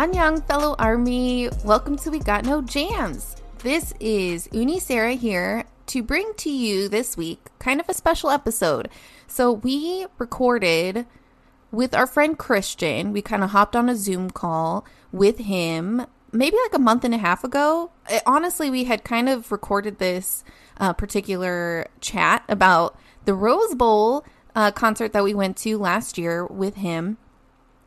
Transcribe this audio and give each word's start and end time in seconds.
Annyeong, 0.00 0.46
fellow 0.46 0.74
army. 0.78 1.50
Welcome 1.62 1.98
to 1.98 2.10
We 2.10 2.20
Got 2.20 2.46
No 2.46 2.62
Jams. 2.62 3.36
This 3.58 3.92
is 4.00 4.48
Unnie 4.48 4.80
Sarah 4.80 5.12
here 5.12 5.64
to 5.88 6.02
bring 6.02 6.32
to 6.38 6.48
you 6.48 6.88
this 6.88 7.18
week 7.18 7.50
kind 7.58 7.80
of 7.80 7.88
a 7.90 7.92
special 7.92 8.30
episode. 8.30 8.88
So, 9.26 9.52
we 9.52 10.06
recorded 10.16 11.04
with 11.70 11.94
our 11.94 12.06
friend 12.06 12.38
Christian. 12.38 13.12
We 13.12 13.20
kind 13.20 13.44
of 13.44 13.50
hopped 13.50 13.76
on 13.76 13.90
a 13.90 13.94
Zoom 13.94 14.30
call 14.30 14.86
with 15.12 15.36
him 15.36 16.06
maybe 16.32 16.56
like 16.64 16.74
a 16.74 16.78
month 16.82 17.04
and 17.04 17.14
a 17.14 17.18
half 17.18 17.44
ago. 17.44 17.90
It, 18.08 18.22
honestly, 18.24 18.70
we 18.70 18.84
had 18.84 19.04
kind 19.04 19.28
of 19.28 19.52
recorded 19.52 19.98
this 19.98 20.44
uh, 20.78 20.94
particular 20.94 21.88
chat 22.00 22.42
about 22.48 22.98
the 23.26 23.34
Rose 23.34 23.74
Bowl 23.74 24.24
uh, 24.54 24.70
concert 24.70 25.12
that 25.12 25.24
we 25.24 25.34
went 25.34 25.58
to 25.58 25.76
last 25.76 26.16
year 26.16 26.46
with 26.46 26.76
him. 26.76 27.18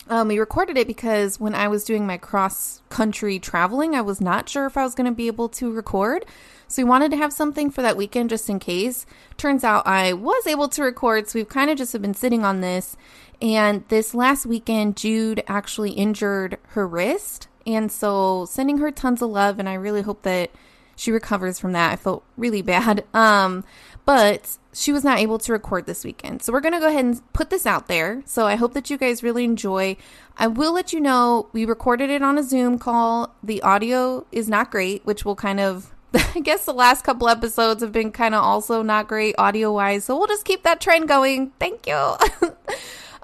Um, 0.09 0.27
we 0.27 0.37
recorded 0.37 0.77
it 0.77 0.87
because 0.87 1.39
when 1.39 1.55
I 1.55 1.67
was 1.69 1.85
doing 1.85 2.05
my 2.05 2.17
cross 2.17 2.81
country 2.89 3.39
traveling, 3.39 3.95
I 3.95 4.01
was 4.01 4.19
not 4.19 4.49
sure 4.49 4.65
if 4.65 4.75
I 4.75 4.83
was 4.83 4.95
going 4.95 5.05
to 5.05 5.15
be 5.15 5.27
able 5.27 5.47
to 5.49 5.71
record. 5.71 6.25
So 6.67 6.81
we 6.81 6.89
wanted 6.89 7.11
to 7.11 7.17
have 7.17 7.31
something 7.31 7.69
for 7.71 7.81
that 7.81 7.95
weekend 7.95 8.29
just 8.29 8.49
in 8.49 8.59
case. 8.59 9.05
Turns 9.37 9.63
out 9.63 9.87
I 9.87 10.13
was 10.13 10.45
able 10.45 10.67
to 10.69 10.83
record, 10.83 11.29
so 11.29 11.39
we've 11.39 11.47
kind 11.47 11.69
of 11.69 11.77
just 11.77 11.93
have 11.93 12.01
been 12.01 12.13
sitting 12.13 12.43
on 12.43 12.61
this. 12.61 12.97
And 13.41 13.87
this 13.89 14.13
last 14.13 14.45
weekend, 14.45 14.97
Jude 14.97 15.43
actually 15.47 15.91
injured 15.91 16.57
her 16.69 16.87
wrist. 16.87 17.47
And 17.65 17.91
so 17.91 18.45
sending 18.45 18.79
her 18.79 18.91
tons 18.91 19.21
of 19.21 19.29
love, 19.29 19.59
and 19.59 19.69
I 19.69 19.75
really 19.75 20.01
hope 20.01 20.23
that 20.23 20.51
she 20.95 21.11
recovers 21.11 21.59
from 21.59 21.73
that. 21.73 21.91
I 21.91 21.95
felt 21.95 22.23
really 22.37 22.61
bad. 22.61 23.03
Um, 23.13 23.63
but 24.05 24.57
she 24.73 24.91
was 24.91 25.03
not 25.03 25.19
able 25.19 25.37
to 25.39 25.53
record 25.53 25.85
this 25.85 26.03
weekend. 26.03 26.41
So 26.41 26.51
we're 26.51 26.59
going 26.59 26.73
to 26.73 26.79
go 26.79 26.87
ahead 26.87 27.05
and 27.05 27.33
put 27.33 27.49
this 27.49 27.65
out 27.65 27.87
there. 27.87 28.21
So 28.25 28.45
I 28.45 28.55
hope 28.55 28.73
that 28.73 28.89
you 28.89 28.97
guys 28.97 29.23
really 29.23 29.45
enjoy. 29.45 29.95
I 30.37 30.47
will 30.47 30.73
let 30.73 30.91
you 30.91 30.99
know 30.99 31.47
we 31.53 31.63
recorded 31.63 32.09
it 32.09 32.21
on 32.21 32.37
a 32.37 32.43
Zoom 32.43 32.79
call. 32.79 33.33
The 33.41 33.61
audio 33.61 34.25
is 34.31 34.49
not 34.49 34.71
great, 34.71 35.05
which 35.05 35.23
will 35.23 35.35
kind 35.35 35.61
of 35.61 35.93
I 36.35 36.41
guess 36.41 36.65
the 36.65 36.73
last 36.73 37.03
couple 37.03 37.27
episodes 37.27 37.81
have 37.81 37.91
been 37.91 38.11
kind 38.11 38.35
of 38.35 38.43
also 38.43 38.81
not 38.83 39.07
great 39.07 39.35
audio 39.37 39.71
wise. 39.71 40.05
So 40.05 40.17
we'll 40.17 40.27
just 40.27 40.45
keep 40.45 40.63
that 40.63 40.79
trend 40.79 41.07
going. 41.07 41.51
Thank 41.59 41.87
you. 41.87 42.15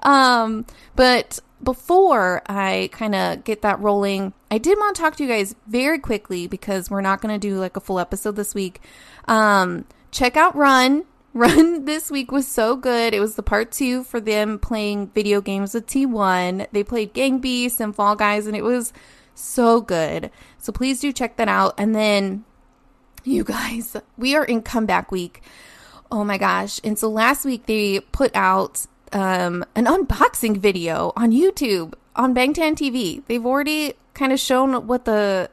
um, 0.00 0.66
but 0.96 1.38
before 1.62 2.42
I 2.46 2.88
kind 2.92 3.14
of 3.14 3.44
get 3.44 3.62
that 3.62 3.80
rolling, 3.80 4.32
I 4.50 4.58
did 4.58 4.78
want 4.78 4.96
to 4.96 5.02
talk 5.02 5.16
to 5.16 5.22
you 5.22 5.28
guys 5.28 5.54
very 5.66 5.98
quickly 5.98 6.46
because 6.46 6.90
we're 6.90 7.00
not 7.00 7.20
going 7.20 7.38
to 7.38 7.48
do 7.48 7.58
like 7.58 7.76
a 7.76 7.80
full 7.80 7.98
episode 7.98 8.36
this 8.36 8.54
week. 8.54 8.80
Um, 9.26 9.84
check 10.10 10.36
out 10.36 10.56
Run. 10.56 11.04
Run 11.32 11.84
this 11.84 12.10
week 12.10 12.32
was 12.32 12.48
so 12.48 12.74
good. 12.74 13.14
It 13.14 13.20
was 13.20 13.36
the 13.36 13.42
part 13.44 13.70
two 13.70 14.02
for 14.02 14.20
them 14.20 14.58
playing 14.58 15.10
video 15.14 15.40
games 15.40 15.74
with 15.74 15.86
T1. 15.86 16.66
They 16.72 16.82
played 16.82 17.12
Gang 17.12 17.38
Beasts 17.38 17.78
and 17.78 17.94
Fall 17.94 18.16
Guys, 18.16 18.48
and 18.48 18.56
it 18.56 18.64
was 18.64 18.92
so 19.36 19.80
good. 19.80 20.32
So 20.58 20.72
please 20.72 20.98
do 20.98 21.12
check 21.12 21.36
that 21.36 21.46
out. 21.46 21.74
And 21.78 21.94
then, 21.94 22.44
you 23.22 23.44
guys, 23.44 23.96
we 24.18 24.34
are 24.34 24.44
in 24.44 24.62
comeback 24.62 25.12
week. 25.12 25.42
Oh 26.10 26.24
my 26.24 26.36
gosh. 26.36 26.80
And 26.82 26.98
so 26.98 27.08
last 27.08 27.44
week 27.44 27.66
they 27.66 28.00
put 28.00 28.34
out 28.34 28.86
um, 29.12 29.64
an 29.74 29.86
unboxing 29.86 30.56
video 30.56 31.12
on 31.16 31.32
YouTube 31.32 31.94
on 32.16 32.34
Bangtan 32.34 32.74
TV. 32.74 33.22
They've 33.26 33.44
already 33.44 33.94
kind 34.14 34.32
of 34.32 34.40
shown 34.40 34.86
what 34.86 35.04
the 35.04 35.50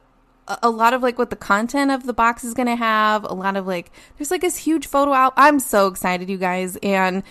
a 0.62 0.70
lot 0.70 0.94
of 0.94 1.02
like 1.02 1.18
what 1.18 1.30
the 1.30 1.36
content 1.36 1.90
of 1.90 2.04
the 2.04 2.12
box 2.12 2.44
is 2.44 2.54
going 2.54 2.68
to 2.68 2.76
have. 2.76 3.24
A 3.24 3.34
lot 3.34 3.56
of 3.56 3.66
like 3.66 3.90
there's 4.16 4.30
like 4.30 4.40
this 4.40 4.56
huge 4.58 4.86
photo 4.86 5.12
out. 5.12 5.34
I'm 5.36 5.60
so 5.60 5.86
excited, 5.86 6.28
you 6.28 6.38
guys, 6.38 6.76
and 6.82 7.22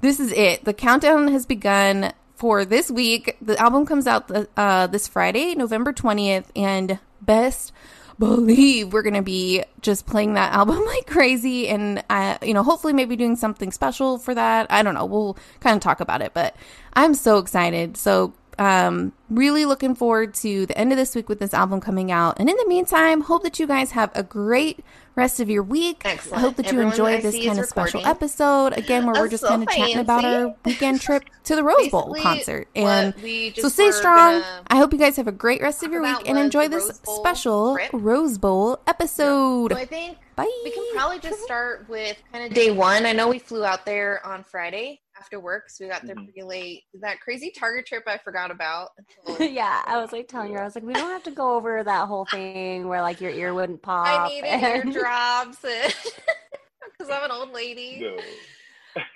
this 0.00 0.20
is 0.20 0.32
it. 0.32 0.64
The 0.64 0.74
countdown 0.74 1.28
has 1.28 1.46
begun 1.46 2.12
for 2.34 2.64
this 2.64 2.90
week. 2.90 3.36
The 3.40 3.58
album 3.58 3.86
comes 3.86 4.06
out 4.06 4.28
the, 4.28 4.48
uh, 4.56 4.86
this 4.86 5.08
Friday, 5.08 5.54
November 5.54 5.92
20th, 5.92 6.46
and 6.54 6.98
best 7.20 7.72
believe 8.18 8.92
we're 8.92 9.02
going 9.02 9.14
to 9.14 9.22
be 9.22 9.64
just 9.80 10.06
playing 10.06 10.34
that 10.34 10.52
album 10.54 10.84
like 10.84 11.06
crazy 11.06 11.68
and 11.68 12.02
I, 12.10 12.38
you 12.42 12.54
know 12.54 12.62
hopefully 12.62 12.92
maybe 12.92 13.16
doing 13.16 13.36
something 13.36 13.72
special 13.72 14.18
for 14.18 14.34
that. 14.34 14.66
I 14.70 14.82
don't 14.82 14.94
know. 14.94 15.04
We'll 15.04 15.36
kind 15.60 15.76
of 15.76 15.82
talk 15.82 16.00
about 16.00 16.22
it 16.22 16.32
but 16.34 16.54
i'm 16.94 17.14
so 17.14 17.38
excited. 17.38 17.96
So 17.96 18.34
um, 18.58 19.12
really 19.30 19.64
looking 19.64 19.94
forward 19.94 20.34
to 20.34 20.66
the 20.66 20.76
end 20.78 20.92
of 20.92 20.98
this 20.98 21.14
week 21.14 21.28
with 21.28 21.38
this 21.38 21.54
album 21.54 21.80
coming 21.80 22.10
out. 22.10 22.38
And 22.38 22.48
in 22.48 22.56
the 22.56 22.68
meantime, 22.68 23.22
hope 23.22 23.42
that 23.42 23.58
you 23.58 23.66
guys 23.66 23.92
have 23.92 24.10
a 24.14 24.22
great 24.22 24.84
rest 25.16 25.40
of 25.40 25.48
your 25.48 25.62
week. 25.62 26.02
Excellent. 26.04 26.36
I 26.36 26.40
hope 26.40 26.56
that 26.56 26.66
Everyone 26.66 26.86
you 26.86 26.90
enjoyed 26.92 27.22
this 27.22 27.44
kind 27.44 27.58
of 27.58 27.66
special 27.66 28.04
episode 28.06 28.76
again, 28.76 29.06
where 29.06 29.14
we're 29.14 29.28
just 29.28 29.42
so 29.42 29.48
kind 29.48 29.62
of 29.62 29.68
chatting 29.68 29.98
about 29.98 30.24
our 30.24 30.54
weekend 30.64 31.00
trip 31.00 31.24
to 31.44 31.56
the 31.56 31.64
Rose 31.64 31.88
Bowl 31.88 32.14
concert. 32.20 32.68
And 32.74 33.14
so 33.56 33.68
stay 33.68 33.90
strong. 33.90 34.42
I 34.68 34.76
hope 34.76 34.92
you 34.92 34.98
guys 34.98 35.16
have 35.16 35.28
a 35.28 35.32
great 35.32 35.62
rest 35.62 35.82
of 35.82 35.92
your 35.92 36.02
week 36.02 36.28
and 36.28 36.38
enjoy 36.38 36.68
this 36.68 37.00
special 37.04 37.74
trip. 37.74 37.90
Rose 37.92 38.38
Bowl 38.38 38.80
episode. 38.86 39.72
So 39.72 39.78
I 39.78 39.84
think 39.84 40.18
Bye. 40.36 40.50
we 40.64 40.70
can 40.70 40.84
probably 40.94 41.20
just 41.20 41.42
start 41.42 41.88
with 41.88 42.16
kind 42.32 42.44
of 42.44 42.52
day 42.52 42.70
one. 42.70 43.06
I 43.06 43.12
know 43.12 43.28
we 43.28 43.38
flew 43.38 43.64
out 43.64 43.86
there 43.86 44.24
on 44.26 44.42
Friday 44.42 45.00
after 45.18 45.40
work, 45.40 45.70
so 45.70 45.84
we 45.84 45.90
got 45.90 46.04
there 46.04 46.16
Mhm. 46.16 46.24
pretty 46.24 46.42
late. 46.42 46.84
That 46.94 47.20
crazy 47.20 47.50
Target 47.50 47.86
trip 47.86 48.04
I 48.06 48.18
forgot 48.18 48.50
about. 48.50 48.90
until- 48.98 49.46
yeah, 49.48 49.82
I 49.86 49.98
was 49.98 50.12
like 50.12 50.28
telling 50.28 50.52
her, 50.54 50.60
I 50.60 50.64
was 50.64 50.74
like, 50.74 50.84
we 50.84 50.92
don't 50.92 51.10
have 51.10 51.22
to 51.24 51.30
go 51.30 51.54
over 51.56 51.82
that 51.82 52.08
whole 52.08 52.24
thing 52.26 52.88
where 52.88 53.00
like 53.02 53.20
your 53.20 53.30
ear 53.30 53.54
wouldn't 53.54 53.82
pop. 53.82 54.06
I 54.06 54.28
needed 54.28 54.48
and- 54.48 54.64
eardrops 54.94 55.58
because 55.60 57.10
I'm 57.10 57.24
an 57.24 57.30
old 57.30 57.50
lady. 57.52 58.00
No. 58.00 58.16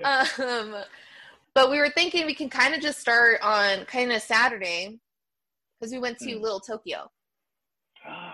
Um, 0.05 0.77
but 1.55 1.71
we 1.71 1.79
were 1.79 1.91
thinking 1.91 2.27
we 2.27 2.35
can 2.35 2.49
kind 2.51 2.75
of 2.75 2.81
just 2.81 3.01
start 3.01 3.41
on 3.43 3.85
kind 3.87 4.13
of 4.13 4.23
Saturday 4.23 4.99
because 5.81 5.93
we 5.93 5.99
went 5.99 6.19
to 6.19 6.27
Mm. 6.37 6.41
Little 6.41 6.61
Tokyo. 6.61 7.11
yeah, 8.05 8.33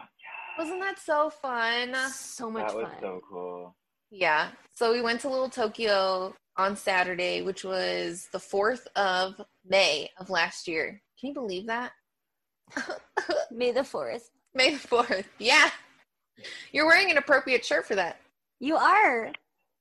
Wasn't 0.58 0.80
that 0.80 0.98
so 0.98 1.30
fun? 1.30 1.94
so 2.10 2.50
much 2.50 2.68
that 2.68 2.76
was 2.76 2.84
fun. 2.86 3.00
so 3.00 3.20
cool. 3.28 3.76
Yeah. 4.10 4.50
So 4.74 4.92
we 4.92 5.00
went 5.02 5.20
to 5.22 5.28
Little 5.28 5.48
Tokyo 5.50 6.34
on 6.56 6.76
Saturday, 6.76 7.42
which 7.42 7.64
was 7.64 8.28
the 8.32 8.38
4th 8.38 8.86
of 8.96 9.40
May 9.66 10.10
of 10.18 10.30
last 10.30 10.68
year. 10.68 11.02
Can 11.18 11.28
you 11.28 11.34
believe 11.34 11.66
that? 11.66 11.92
May 13.50 13.72
the 13.72 13.84
fourth. 13.84 14.30
May 14.54 14.74
the 14.74 14.88
4th. 14.88 15.24
Yeah. 15.38 15.70
You're 16.72 16.86
wearing 16.86 17.10
an 17.10 17.18
appropriate 17.18 17.64
shirt 17.64 17.86
for 17.86 17.94
that. 17.94 18.20
You 18.60 18.76
are. 18.76 19.32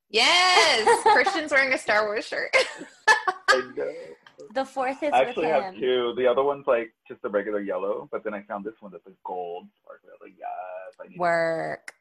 Yes. 0.09 1.03
Christian's 1.13 1.51
wearing 1.51 1.73
a 1.73 1.77
Star 1.77 2.05
Wars 2.05 2.25
shirt. 2.25 2.55
I 3.49 3.71
know. 3.75 3.91
The 4.53 4.65
fourth 4.65 5.01
is 5.01 5.11
I 5.13 5.21
actually 5.21 5.47
with 5.47 5.63
have 5.63 5.75
two. 5.75 6.13
The 6.17 6.27
other 6.27 6.43
one's 6.43 6.67
like 6.67 6.93
just 7.07 7.21
a 7.23 7.29
regular 7.29 7.59
yellow, 7.59 8.07
but 8.11 8.23
then 8.23 8.33
I 8.33 8.43
found 8.43 8.65
this 8.65 8.75
one 8.79 8.91
that's 8.91 9.07
a 9.07 9.11
gold 9.23 9.67
sparkly. 9.81 10.09
I 10.09 10.13
was 10.13 10.21
like, 10.21 10.33
yes, 10.37 10.95
I 10.99 11.07
need 11.07 11.19
Work. 11.19 11.93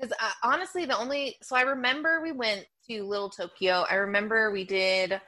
Because 0.00 0.16
uh, 0.20 0.30
honestly, 0.42 0.86
the 0.86 0.96
only 0.96 1.36
so 1.42 1.56
I 1.56 1.62
remember 1.62 2.20
we 2.22 2.32
went 2.32 2.64
to 2.88 3.02
Little 3.04 3.28
Tokyo. 3.28 3.84
I 3.90 3.96
remember 3.96 4.50
we 4.50 4.64
did 4.64 5.20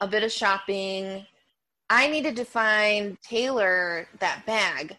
a 0.00 0.08
bit 0.08 0.22
of 0.22 0.32
shopping. 0.32 1.26
I 1.90 2.06
needed 2.06 2.36
to 2.36 2.44
find 2.44 3.18
Taylor 3.22 4.08
that 4.20 4.46
bag 4.46 4.96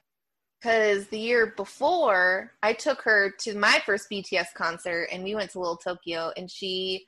because 0.61 1.07
the 1.07 1.19
year 1.19 1.53
before 1.57 2.51
I 2.61 2.73
took 2.73 3.01
her 3.01 3.33
to 3.39 3.57
my 3.57 3.81
first 3.85 4.09
BTS 4.11 4.53
concert 4.55 5.09
and 5.11 5.23
we 5.23 5.35
went 5.35 5.51
to 5.51 5.59
Little 5.59 5.75
Tokyo 5.75 6.31
and 6.37 6.49
she 6.49 7.05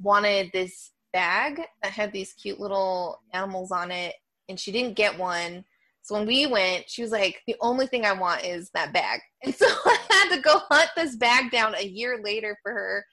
wanted 0.00 0.50
this 0.52 0.90
bag 1.12 1.62
that 1.82 1.92
had 1.92 2.12
these 2.12 2.34
cute 2.34 2.60
little 2.60 3.20
animals 3.32 3.72
on 3.72 3.90
it 3.90 4.14
and 4.48 4.60
she 4.60 4.70
didn't 4.70 4.96
get 4.96 5.18
one. 5.18 5.64
So 6.02 6.14
when 6.14 6.26
we 6.26 6.46
went, 6.46 6.90
she 6.90 7.02
was 7.02 7.10
like, 7.10 7.42
the 7.46 7.56
only 7.60 7.86
thing 7.86 8.04
I 8.04 8.12
want 8.12 8.44
is 8.44 8.70
that 8.74 8.92
bag. 8.92 9.20
And 9.44 9.54
so 9.54 9.66
had 10.22 10.36
to 10.36 10.40
go 10.42 10.58
hunt 10.70 10.90
this 10.96 11.16
bag 11.16 11.50
down 11.50 11.74
a 11.74 11.84
year 11.84 12.20
later 12.22 12.56
for 12.62 12.72
her. 12.72 13.04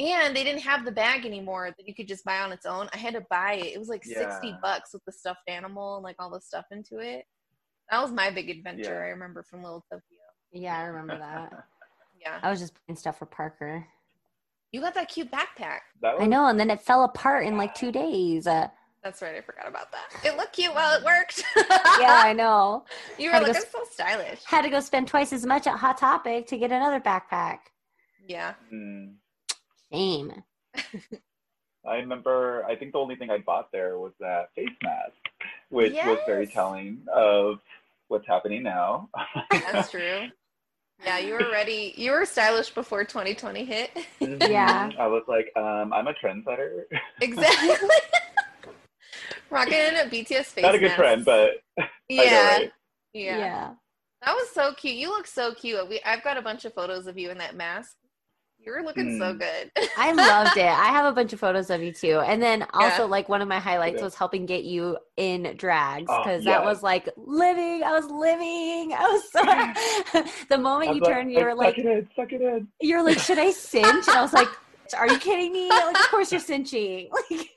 And 0.00 0.34
they 0.34 0.42
didn't 0.42 0.62
have 0.62 0.84
the 0.84 0.90
bag 0.90 1.24
anymore 1.24 1.72
that 1.76 1.86
you 1.86 1.94
could 1.94 2.08
just 2.08 2.24
buy 2.24 2.40
on 2.40 2.50
its 2.50 2.66
own. 2.66 2.88
I 2.92 2.96
had 2.96 3.14
to 3.14 3.24
buy 3.30 3.54
it. 3.54 3.74
It 3.74 3.78
was 3.78 3.88
like 3.88 4.04
60 4.04 4.56
bucks 4.60 4.92
with 4.92 5.04
the 5.04 5.12
stuffed 5.12 5.48
animal 5.48 5.96
and 5.96 6.02
like 6.04 6.16
all 6.18 6.30
the 6.30 6.40
stuff 6.40 6.64
into 6.72 6.98
it. 6.98 7.24
That 7.90 8.02
was 8.02 8.10
my 8.10 8.30
big 8.30 8.50
adventure 8.50 8.94
Yeah. 8.94 9.06
I 9.06 9.08
remember 9.10 9.44
from 9.44 9.62
Little 9.62 9.84
Tokyo. 9.90 10.02
Yeah, 10.52 10.78
I 10.78 10.84
remember 10.84 11.18
that. 11.18 11.52
Yeah. 12.20 12.38
I 12.42 12.48
was 12.50 12.58
just 12.58 12.72
buying 12.86 12.96
stuff 12.96 13.18
for 13.18 13.26
Parker. 13.26 13.86
You 14.72 14.80
got 14.80 14.94
that 14.94 15.10
cute 15.10 15.30
backpack. 15.30 15.80
that 16.00 16.18
I 16.18 16.24
know, 16.24 16.46
and 16.46 16.58
then 16.58 16.70
it 16.70 16.80
fell 16.80 17.04
apart 17.04 17.46
in 17.46 17.58
like 17.58 17.74
two 17.74 17.92
days. 17.92 18.46
Uh, 18.46 18.68
That's 19.04 19.20
right. 19.20 19.34
I 19.36 19.42
forgot 19.42 19.68
about 19.68 19.92
that. 19.92 20.08
It 20.24 20.38
looked 20.38 20.54
cute 20.54 20.74
while 20.74 20.96
it 20.96 21.04
worked. 21.04 21.44
yeah, 22.00 22.22
I 22.24 22.32
know. 22.32 22.84
You 23.18 23.28
were 23.28 23.34
Had 23.34 23.40
to 23.40 23.46
looking 23.48 23.62
go 23.70 23.80
so 23.80 23.90
stylish. 23.90 24.42
Had 24.44 24.62
to 24.62 24.70
go 24.70 24.80
spend 24.80 25.08
twice 25.08 25.30
as 25.34 25.44
much 25.44 25.66
at 25.66 25.76
Hot 25.76 25.98
Topic 25.98 26.46
to 26.46 26.56
get 26.56 26.72
another 26.72 27.00
backpack. 27.00 27.58
Yeah. 28.26 28.54
Mm. 28.72 29.16
Shame. 29.92 30.32
I 31.86 31.96
remember. 31.96 32.64
I 32.66 32.76
think 32.76 32.92
the 32.92 32.98
only 32.98 33.16
thing 33.16 33.30
I 33.30 33.38
bought 33.38 33.70
there 33.72 33.98
was 33.98 34.12
that 34.20 34.48
face 34.56 34.70
mask, 34.82 35.12
which 35.68 35.92
was 35.92 36.18
very 36.26 36.46
telling 36.46 37.02
of 37.14 37.58
what's 38.08 38.26
happening 38.26 38.62
now. 38.62 39.10
That's 39.50 39.90
true. 39.90 40.28
Yeah, 41.04 41.18
you 41.18 41.34
were 41.34 41.50
ready. 41.52 41.92
You 41.98 42.12
were 42.12 42.24
stylish 42.24 42.70
before 42.70 43.04
2020 43.04 43.64
hit. 43.66 43.90
Yeah. 44.20 44.90
I 44.98 45.06
was 45.08 45.24
like, 45.28 45.52
um, 45.56 45.92
I'm 45.92 46.06
a 46.06 46.14
trendsetter. 46.14 46.84
exactly. 47.20 47.88
Rocking 49.54 49.74
a 49.74 50.08
BTS 50.10 50.46
face 50.46 50.62
Not 50.64 50.74
a 50.74 50.78
good 50.78 50.88
mask. 50.88 50.96
trend, 50.98 51.24
but 51.24 51.50
I 51.78 51.84
know, 52.16 52.22
yeah, 52.32 52.58
right? 52.58 52.72
yeah, 53.12 53.70
That 54.24 54.34
was 54.34 54.48
so 54.50 54.72
cute. 54.74 54.96
You 54.96 55.08
look 55.10 55.26
so 55.26 55.54
cute. 55.54 55.88
We, 55.88 56.00
I've 56.04 56.24
got 56.24 56.36
a 56.36 56.42
bunch 56.42 56.64
of 56.64 56.74
photos 56.74 57.06
of 57.06 57.16
you 57.18 57.30
in 57.30 57.38
that 57.38 57.54
mask. 57.54 57.96
You're 58.58 58.82
looking 58.84 59.18
so 59.18 59.34
Mm. 59.34 59.38
good. 59.38 59.70
I 59.96 60.12
loved 60.12 60.56
it. 60.56 60.64
I 60.64 60.86
have 60.86 61.04
a 61.06 61.12
bunch 61.12 61.32
of 61.32 61.38
photos 61.40 61.70
of 61.70 61.82
you 61.82 61.92
too. 61.92 62.18
And 62.20 62.42
then 62.42 62.66
also 62.72 63.02
Yeah. 63.02 63.08
like 63.10 63.28
one 63.28 63.42
of 63.42 63.48
my 63.48 63.58
highlights 63.60 64.02
was 64.02 64.14
helping 64.14 64.46
get 64.46 64.64
you 64.64 64.96
in 65.16 65.54
drags 65.56 66.10
Oh, 66.10 66.18
because 66.18 66.44
yeah. 66.44 66.52
that 66.52 66.64
was 66.64 66.82
like 66.82 67.08
living. 67.16 67.82
I 67.84 67.92
was 67.92 68.06
living. 68.06 68.92
I 68.94 69.06
was 69.08 69.30
so 69.30 70.24
the 70.48 70.54
I 70.54 70.56
moment 70.56 70.94
you 70.94 71.00
like, 71.00 71.14
turned, 71.14 71.32
you 71.32 71.44
were 71.44 71.50
suck 71.50 71.58
like, 71.58 71.78
it 71.78 71.86
in, 71.86 72.08
suck 72.16 72.32
it 72.32 72.40
in. 72.40 72.66
you're 72.80 73.04
like, 73.04 73.18
should 73.18 73.38
I 73.38 73.50
cinch? 73.50 74.08
And 74.08 74.16
I 74.16 74.22
was 74.22 74.32
like, 74.32 74.48
are 74.96 75.06
you 75.08 75.18
kidding 75.18 75.52
me? 75.52 75.68
Like, 75.82 75.98
of 75.98 76.08
course 76.08 76.32
you're 76.32 76.40
cinching. 76.40 77.10
Like, 77.30 77.50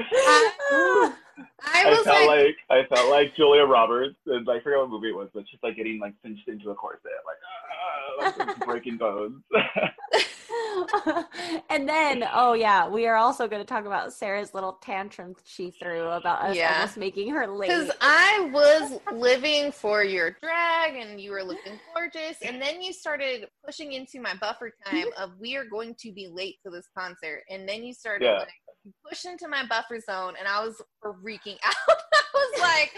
I 1.62 1.84
I 1.84 1.90
was 1.90 2.04
felt 2.04 2.26
like, 2.26 2.56
like, 2.68 2.86
I 2.86 2.94
felt 2.94 3.10
like 3.10 3.36
Julia 3.36 3.64
Roberts, 3.64 4.16
and 4.26 4.48
I 4.48 4.60
forget 4.60 4.78
what 4.78 4.90
movie 4.90 5.08
it 5.08 5.16
was, 5.16 5.28
but 5.34 5.44
she's 5.50 5.60
like 5.62 5.76
getting 5.76 5.98
like 5.98 6.14
cinched 6.22 6.48
into 6.48 6.70
a 6.70 6.74
corset, 6.74 7.10
like, 7.26 8.36
ah, 8.38 8.44
like 8.46 8.66
breaking 8.66 8.98
bones. 8.98 9.42
and 11.70 11.88
then, 11.88 12.24
oh 12.32 12.52
yeah, 12.54 12.88
we 12.88 13.06
are 13.06 13.16
also 13.16 13.46
going 13.48 13.60
to 13.62 13.66
talk 13.66 13.84
about 13.86 14.12
Sarah's 14.12 14.54
little 14.54 14.74
tantrum 14.82 15.34
she 15.44 15.70
threw 15.70 16.02
about 16.08 16.42
us 16.42 16.56
Yeah. 16.56 16.74
almost 16.74 16.96
making 16.96 17.30
her 17.30 17.46
late. 17.46 17.68
because 17.68 17.90
I 18.00 18.48
was 18.52 19.00
living 19.12 19.72
for 19.72 20.02
your 20.04 20.32
drag 20.42 20.96
and 20.96 21.20
you 21.20 21.30
were 21.32 21.42
looking 21.42 21.78
gorgeous. 21.94 22.36
And 22.42 22.60
then 22.60 22.80
you 22.82 22.92
started 22.92 23.46
pushing 23.64 23.92
into 23.92 24.20
my 24.20 24.34
buffer 24.40 24.72
time 24.86 25.06
of 25.18 25.30
we 25.40 25.56
are 25.56 25.64
going 25.64 25.94
to 26.00 26.12
be 26.12 26.28
late 26.32 26.56
to 26.64 26.70
this 26.70 26.88
concert. 26.96 27.42
And 27.48 27.68
then 27.68 27.82
you 27.84 27.92
started 27.94 28.24
Yeah. 28.24 28.38
like 28.38 28.48
you 28.84 28.92
pushed 29.08 29.26
into 29.26 29.46
my 29.48 29.64
buffer 29.66 30.00
zone 30.00 30.34
and 30.38 30.48
I 30.48 30.64
was 30.64 30.80
freaking 31.04 31.58
out. 31.64 31.74
I 31.88 32.22
was 32.34 32.60
like, 32.60 32.92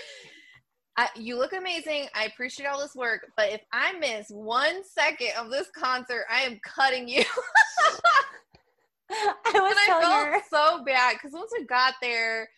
I, 0.96 1.08
you 1.16 1.38
look 1.38 1.52
amazing. 1.52 2.08
I 2.14 2.24
appreciate 2.24 2.66
all 2.66 2.78
this 2.78 2.94
work, 2.94 3.26
but 3.36 3.50
if 3.50 3.62
I 3.72 3.92
miss 3.98 4.28
one 4.28 4.82
second 4.84 5.30
of 5.38 5.50
this 5.50 5.68
concert, 5.74 6.24
I 6.30 6.40
am 6.42 6.60
cutting 6.62 7.08
you. 7.08 7.24
I 9.10 9.34
was 9.54 9.70
and 9.70 9.78
I 9.78 10.00
felt 10.00 10.26
her. 10.26 10.42
so 10.50 10.84
bad 10.84 11.14
because 11.14 11.32
once 11.32 11.50
we 11.58 11.64
got 11.64 11.94
there, 12.02 12.48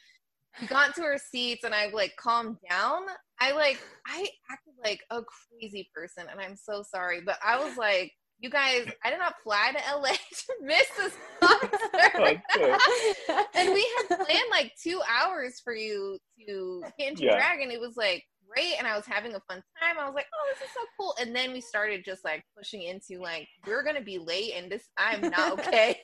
we 0.60 0.66
got 0.66 0.94
to 0.96 1.02
our 1.02 1.19
seats 1.19 1.64
and 1.64 1.75
I 1.75 1.90
like 1.92 2.16
calmed 2.16 2.56
down. 2.69 3.02
I 3.40 3.52
like 3.52 3.81
I 4.06 4.28
acted 4.50 4.75
like 4.84 5.00
a 5.10 5.22
crazy 5.22 5.88
person, 5.94 6.25
and 6.30 6.40
I'm 6.40 6.56
so 6.56 6.82
sorry. 6.82 7.20
But 7.20 7.38
I 7.44 7.62
was 7.62 7.76
like, 7.76 8.12
you 8.44 8.50
guys, 8.50 8.87
I 9.02 9.08
did 9.08 9.19
not 9.19 9.37
fly 9.43 9.73
to 9.73 9.96
LA 9.96 10.08
to 10.12 10.52
miss 10.61 10.87
this 10.99 11.17
concert. 11.41 12.43
and 13.55 13.73
we 13.73 13.91
had 13.96 14.19
planned 14.19 14.50
like 14.50 14.73
two 14.81 15.00
hours 15.11 15.61
for 15.64 15.75
you 15.75 16.19
to 16.46 16.85
get 16.99 17.08
into 17.12 17.25
Yeah. 17.25 17.37
drag, 17.37 17.61
and 17.62 17.73
it 17.73 17.81
was 17.81 17.96
like 17.96 18.23
great, 18.46 18.75
and 18.79 18.87
I 18.87 18.94
was 18.96 19.06
having 19.06 19.35
a 19.35 19.41
fun 19.49 19.62
time. 19.81 19.96
I 19.99 20.05
was 20.05 20.14
like, 20.14 20.26
oh, 20.35 20.52
this 20.52 20.69
is 20.69 20.75
so 20.75 20.81
cool. 21.00 21.14
And 21.19 21.35
then 21.35 21.52
we 21.55 21.62
started 21.62 22.05
just 22.05 22.23
like 22.23 22.44
pushing 22.55 22.82
into 22.82 23.19
like 23.23 23.49
we're 23.67 23.82
gonna 23.82 24.02
be 24.02 24.19
late, 24.19 24.52
and 24.55 24.70
this 24.70 24.90
I'm 24.99 25.23
not 25.23 25.52
okay. 25.61 26.00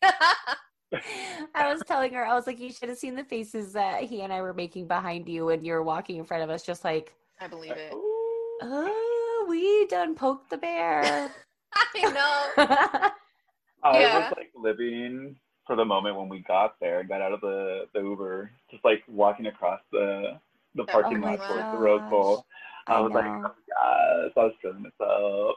I 1.54 1.70
was 1.70 1.82
telling 1.86 2.14
her, 2.14 2.24
I 2.26 2.32
was 2.34 2.46
like, 2.46 2.58
you 2.58 2.72
should 2.72 2.88
have 2.88 2.96
seen 2.98 3.14
the 3.16 3.22
faces 3.24 3.74
that 3.74 4.04
he 4.04 4.22
and 4.22 4.32
I 4.32 4.40
were 4.40 4.54
making 4.54 4.88
behind 4.88 5.28
you 5.28 5.44
when 5.46 5.62
you 5.62 5.74
were 5.74 5.82
walking 5.82 6.16
in 6.16 6.24
front 6.24 6.42
of 6.42 6.48
us, 6.48 6.62
just 6.62 6.84
like, 6.84 7.12
I 7.38 7.48
believe 7.48 7.72
it. 7.76 7.92
oh, 7.92 9.46
we 9.48 9.86
done 9.88 10.14
poked 10.14 10.48
the 10.48 10.56
bear. 10.56 11.30
I 11.94 12.10
know. 12.12 13.10
I 13.82 14.00
Yeah. 14.00 14.18
was 14.28 14.34
like 14.36 14.50
living 14.54 15.36
for 15.66 15.76
the 15.76 15.84
moment 15.84 16.16
when 16.16 16.28
we 16.28 16.40
got 16.40 16.74
there 16.80 17.00
and 17.00 17.08
got 17.08 17.22
out 17.22 17.32
of 17.32 17.40
the, 17.40 17.86
the 17.94 18.00
Uber, 18.00 18.50
just 18.70 18.84
like 18.84 19.02
walking 19.08 19.46
across 19.46 19.80
the 19.92 20.38
the 20.76 20.82
Oh 20.82 20.86
parking 20.86 21.20
my 21.20 21.34
lot 21.34 21.48
towards 21.48 21.72
the 21.72 21.78
Rose 21.78 22.10
Bowl. 22.10 22.46
I 22.86 22.94
I 22.94 23.00
was 23.00 23.12
like, 23.12 23.24
know. 23.24 23.42
oh 23.46 24.22
yes, 24.24 24.32
I 24.36 24.40
was 24.44 24.52
feeling 24.62 24.82
myself. 24.82 25.56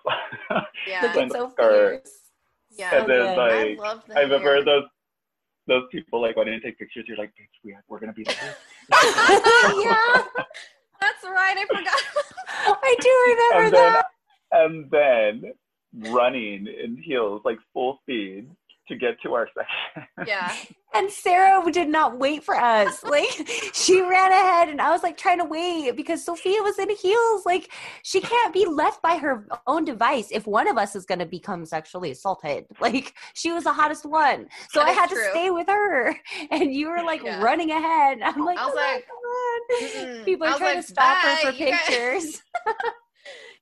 Yeah. 0.88 1.02
Looking 1.04 1.20
When 1.22 1.30
so 1.32 1.46
the 1.46 1.52
skirt- 1.52 2.04
fierce. 2.04 2.14
Yeah. 2.72 2.90
So 2.92 2.98
and 3.00 3.10
then 3.10 3.18
good. 3.20 3.40
I 3.40 3.64
like 3.70 3.78
love 3.80 4.04
the 4.08 4.18
I 4.18 4.22
remember 4.22 4.56
hair. 4.56 4.66
those 4.66 4.84
those 5.68 5.84
people 5.92 6.22
like 6.22 6.36
wanting 6.36 6.60
to 6.60 6.66
take 6.66 6.78
pictures. 6.80 7.06
You're 7.08 7.18
like, 7.18 7.30
bitch, 7.30 7.48
we 7.64 7.74
are, 7.74 7.84
we're 7.88 8.00
gonna 8.00 8.14
be 8.14 8.24
there. 8.24 8.56
yeah, 8.92 10.24
That's 11.00 11.24
right. 11.24 11.56
I 11.58 11.66
forgot. 11.68 12.02
I 12.84 12.96
do 13.00 13.12
remember 13.28 13.66
and 13.66 13.74
then 13.74 13.94
that. 13.94 14.06
and 14.52 14.92
then 14.92 15.54
running 15.98 16.68
in 16.68 16.98
heels 16.98 17.42
like 17.46 17.58
full 17.74 18.00
speed 18.04 18.50
to 18.90 18.98
get 18.98 19.16
to 19.22 19.34
our 19.34 19.48
section. 19.58 20.08
yeah. 20.28 20.54
And 20.94 21.10
Sarah 21.10 21.64
did 21.72 21.88
not 21.88 22.20
wait 22.20 22.44
for 22.44 22.54
us. 22.54 23.02
Like 23.14 23.48
she 23.74 24.02
ran 24.02 24.32
ahead 24.34 24.68
and 24.70 24.82
I 24.82 24.90
was 24.92 25.04
like 25.04 25.16
trying 25.16 25.38
to 25.38 25.46
wait 25.46 25.96
because 25.96 26.26
Sophia 26.26 26.62
was 26.62 26.78
in 26.80 26.90
heels. 26.90 27.46
Like 27.46 27.72
she 28.04 28.20
can't 28.20 28.54
be 28.54 28.66
left 28.66 29.02
by 29.02 29.16
her 29.18 29.48
own 29.68 29.86
device 29.86 30.28
if 30.32 30.46
one 30.48 30.68
of 30.68 30.78
us 30.78 30.96
is 30.98 31.06
going 31.06 31.20
to 31.20 31.26
become 31.26 31.66
sexually 31.66 32.12
assaulted. 32.12 32.66
Like 32.82 33.14
she 33.36 33.52
was 33.54 33.64
the 33.64 33.72
hottest 33.72 34.06
one. 34.06 34.48
So 34.72 34.82
That 34.82 34.90
I 34.90 34.92
had 34.92 35.10
true. 35.10 35.24
to 35.24 35.30
stay 35.30 35.50
with 35.52 35.68
her 35.70 36.14
and 36.52 36.74
you 36.74 36.90
were 36.90 37.04
like 37.04 37.24
Yeah. 37.24 37.42
running 37.42 37.72
ahead. 37.72 38.20
I'm 38.22 38.44
like, 38.44 38.58
I 38.58 38.66
was 38.66 38.74
oh 38.76 38.78
come 38.78 38.84
on, 38.84 38.94
like, 38.96 39.08
come 40.02 40.06
on. 40.06 40.16
"Mm-mm." 40.20 40.26
People 40.26 40.48
are 40.48 40.50
was 40.52 40.60
trying 40.60 40.76
like, 40.76 40.86
to 40.86 40.92
stop 40.92 41.18
her 41.20 41.36
for 41.38 41.52
you 41.52 41.70
guys- 41.72 41.80
pictures. 41.88 42.44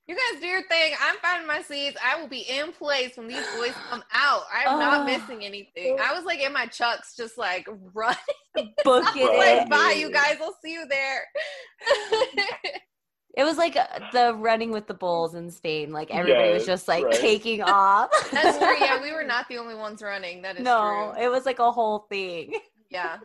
You 0.08 0.16
guys 0.16 0.40
do 0.40 0.46
your 0.48 0.62
thing. 0.64 0.92
I'm 1.00 1.16
finding 1.22 1.46
my 1.46 1.62
seats. 1.62 1.96
I 2.04 2.20
will 2.20 2.28
be 2.28 2.40
in 2.40 2.72
place 2.72 3.16
when 3.16 3.28
these 3.28 3.46
boys 3.56 3.72
come 3.88 4.02
out. 4.12 4.42
I'm 4.52 4.78
not 4.78 5.00
Oh. 5.02 5.04
missing 5.04 5.44
anything. 5.44 5.96
I 6.02 6.12
was 6.12 6.24
like 6.24 6.40
in 6.40 6.52
my 6.52 6.66
chucks, 6.66 7.14
just 7.16 7.38
like 7.38 7.66
running. 7.94 8.18
Booking 8.84 9.26
Right. 9.28 9.58
like, 9.58 9.62
it. 9.66 9.70
bye, 9.70 9.94
you 9.96 10.10
guys. 10.12 10.38
I'll 10.40 10.56
see 10.62 10.72
you 10.72 10.86
there. 10.88 11.22
It 13.34 13.44
was 13.44 13.56
like 13.56 13.76
uh, 13.76 13.86
the 14.12 14.34
running 14.34 14.72
with 14.72 14.86
the 14.86 14.92
bulls 14.92 15.34
in 15.34 15.50
Spain. 15.50 15.90
Like 15.90 16.10
everybody 16.10 16.52
was 16.52 16.66
just 16.66 16.86
like 16.86 17.02
right. 17.02 17.14
taking 17.14 17.62
off. 17.62 18.10
That's 18.30 18.58
true. 18.58 18.76
Yeah, 18.78 19.00
we 19.00 19.10
were 19.10 19.24
not 19.24 19.48
the 19.48 19.56
only 19.56 19.74
ones 19.74 20.02
running. 20.02 20.42
That 20.42 20.56
is 20.58 20.62
no, 20.62 21.14
true. 21.14 21.24
it 21.24 21.28
was 21.30 21.46
like 21.46 21.58
a 21.58 21.72
whole 21.72 22.00
thing. 22.10 22.52
Yeah. 22.90 23.16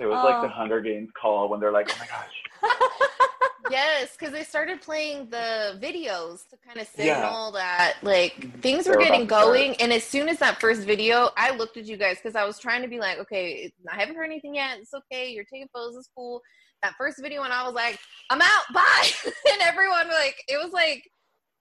It 0.00 0.06
was 0.06 0.14
like 0.24 0.40
the 0.40 0.46
Oh. 0.48 0.56
Hunger 0.56 0.80
Games 0.80 1.10
call 1.20 1.50
when 1.50 1.60
they're 1.60 1.70
like, 1.70 1.90
oh 1.94 1.96
my 2.00 2.06
gosh. 2.06 2.32
Yes, 3.70 4.14
because 4.16 4.30
they 4.32 4.44
started 4.44 4.82
playing 4.82 5.30
the 5.30 5.78
videos 5.82 6.46
to 6.50 6.56
kind 6.64 6.78
of 6.78 6.88
Yeah. 6.98 7.14
signal 7.22 7.52
that 7.52 7.94
like 8.02 8.60
things 8.60 8.86
were 8.86 8.92
were 8.92 8.98
getting 9.00 9.22
about 9.22 9.38
to 9.38 9.42
start. 9.44 9.56
going. 9.56 9.74
And 9.76 9.90
as 9.90 10.04
soon 10.04 10.28
as 10.28 10.38
that 10.40 10.60
first 10.60 10.82
video, 10.82 11.30
I 11.38 11.56
looked 11.56 11.78
at 11.78 11.86
you 11.86 11.96
guys 11.96 12.18
because 12.22 12.36
I 12.36 12.44
was 12.44 12.58
trying 12.58 12.82
to 12.82 12.88
be 12.88 12.98
like, 13.00 13.18
okay, 13.20 13.72
I 13.90 13.96
haven't 13.98 14.16
heard 14.16 14.26
anything 14.26 14.54
yet. 14.54 14.78
It's 14.80 14.92
okay. 14.92 15.30
You're 15.30 15.44
taking 15.44 15.66
photos. 15.72 15.96
It's 15.96 16.10
cool. 16.14 16.42
That 16.82 16.92
first 16.98 17.20
video, 17.22 17.42
and 17.42 17.54
I 17.54 17.64
was 17.64 17.72
like, 17.72 17.98
I'm 18.28 18.42
out. 18.42 18.62
Bye. 18.74 19.08
and 19.24 19.62
everyone 19.62 20.08
like, 20.08 20.36
it 20.46 20.62
was 20.62 20.72
like. 20.72 21.02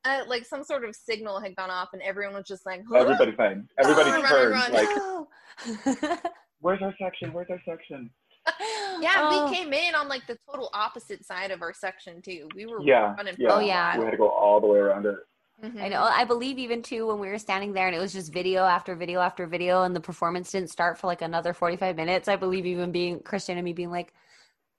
Uh, 0.06 0.24
like 0.28 0.46
some 0.46 0.66
sort 0.66 0.84
of 0.84 0.94
signal 0.94 1.40
had 1.40 1.56
gone 1.56 1.70
off, 1.70 1.88
and 1.94 2.02
everyone 2.02 2.34
was 2.36 2.44
just 2.46 2.66
like, 2.66 2.82
huh? 2.92 2.98
Everybody's 2.98 3.36
fine. 3.36 3.66
Everybody 3.82 4.10
Run, 4.12 4.22
run, 4.24 4.52
run. 4.52 4.74
like, 4.74 4.90
No. 4.98 5.28
where's 6.60 6.82
our 6.82 6.94
section? 7.02 7.32
Where's 7.32 7.48
our 7.50 7.62
section? 7.66 8.10
Yeah, 9.04 9.30
Oh. 9.32 9.50
we 9.50 9.56
came 9.56 9.72
in 9.74 9.94
on 9.96 10.08
like 10.08 10.26
the 10.28 10.38
total 10.50 10.70
opposite 10.74 11.26
side 11.26 11.52
of 11.52 11.62
our 11.62 11.74
section 11.74 12.22
too. 12.22 12.48
We 12.56 12.66
were 12.66 12.82
Yeah, 12.82 13.14
running. 13.16 13.36
yeah. 13.38 13.50
Oh, 13.52 13.60
yeah. 13.60 13.98
We 13.98 14.06
had 14.06 14.12
to 14.12 14.18
go 14.18 14.30
all 14.30 14.60
the 14.62 14.68
way 14.68 14.80
around 14.80 15.06
it. 15.06 15.16
while. 15.60 15.72
I 15.80 15.88
know. 15.90 16.02
I 16.04 16.26
believe 16.26 16.58
even 16.60 16.82
too 16.82 17.08
when 17.08 17.20
we 17.20 17.28
were 17.30 17.38
standing 17.38 17.72
there 17.74 17.88
and 17.88 17.96
it 17.96 18.00
was 18.00 18.12
just 18.14 18.34
video 18.34 18.64
after 18.66 18.96
video 18.96 19.20
after 19.22 19.46
video 19.48 19.84
and 19.84 19.96
the 19.96 20.02
performance 20.02 20.52
didn't 20.52 20.70
start 20.72 20.98
for 20.98 21.08
like 21.08 21.22
another 21.22 21.54
45 21.54 21.96
minutes. 21.96 22.28
I 22.28 22.36
believe 22.36 22.66
even 22.66 22.92
being 22.92 23.20
Christian 23.22 23.58
and 23.58 23.64
me 23.66 23.72
being 23.74 23.92
like, 23.92 24.14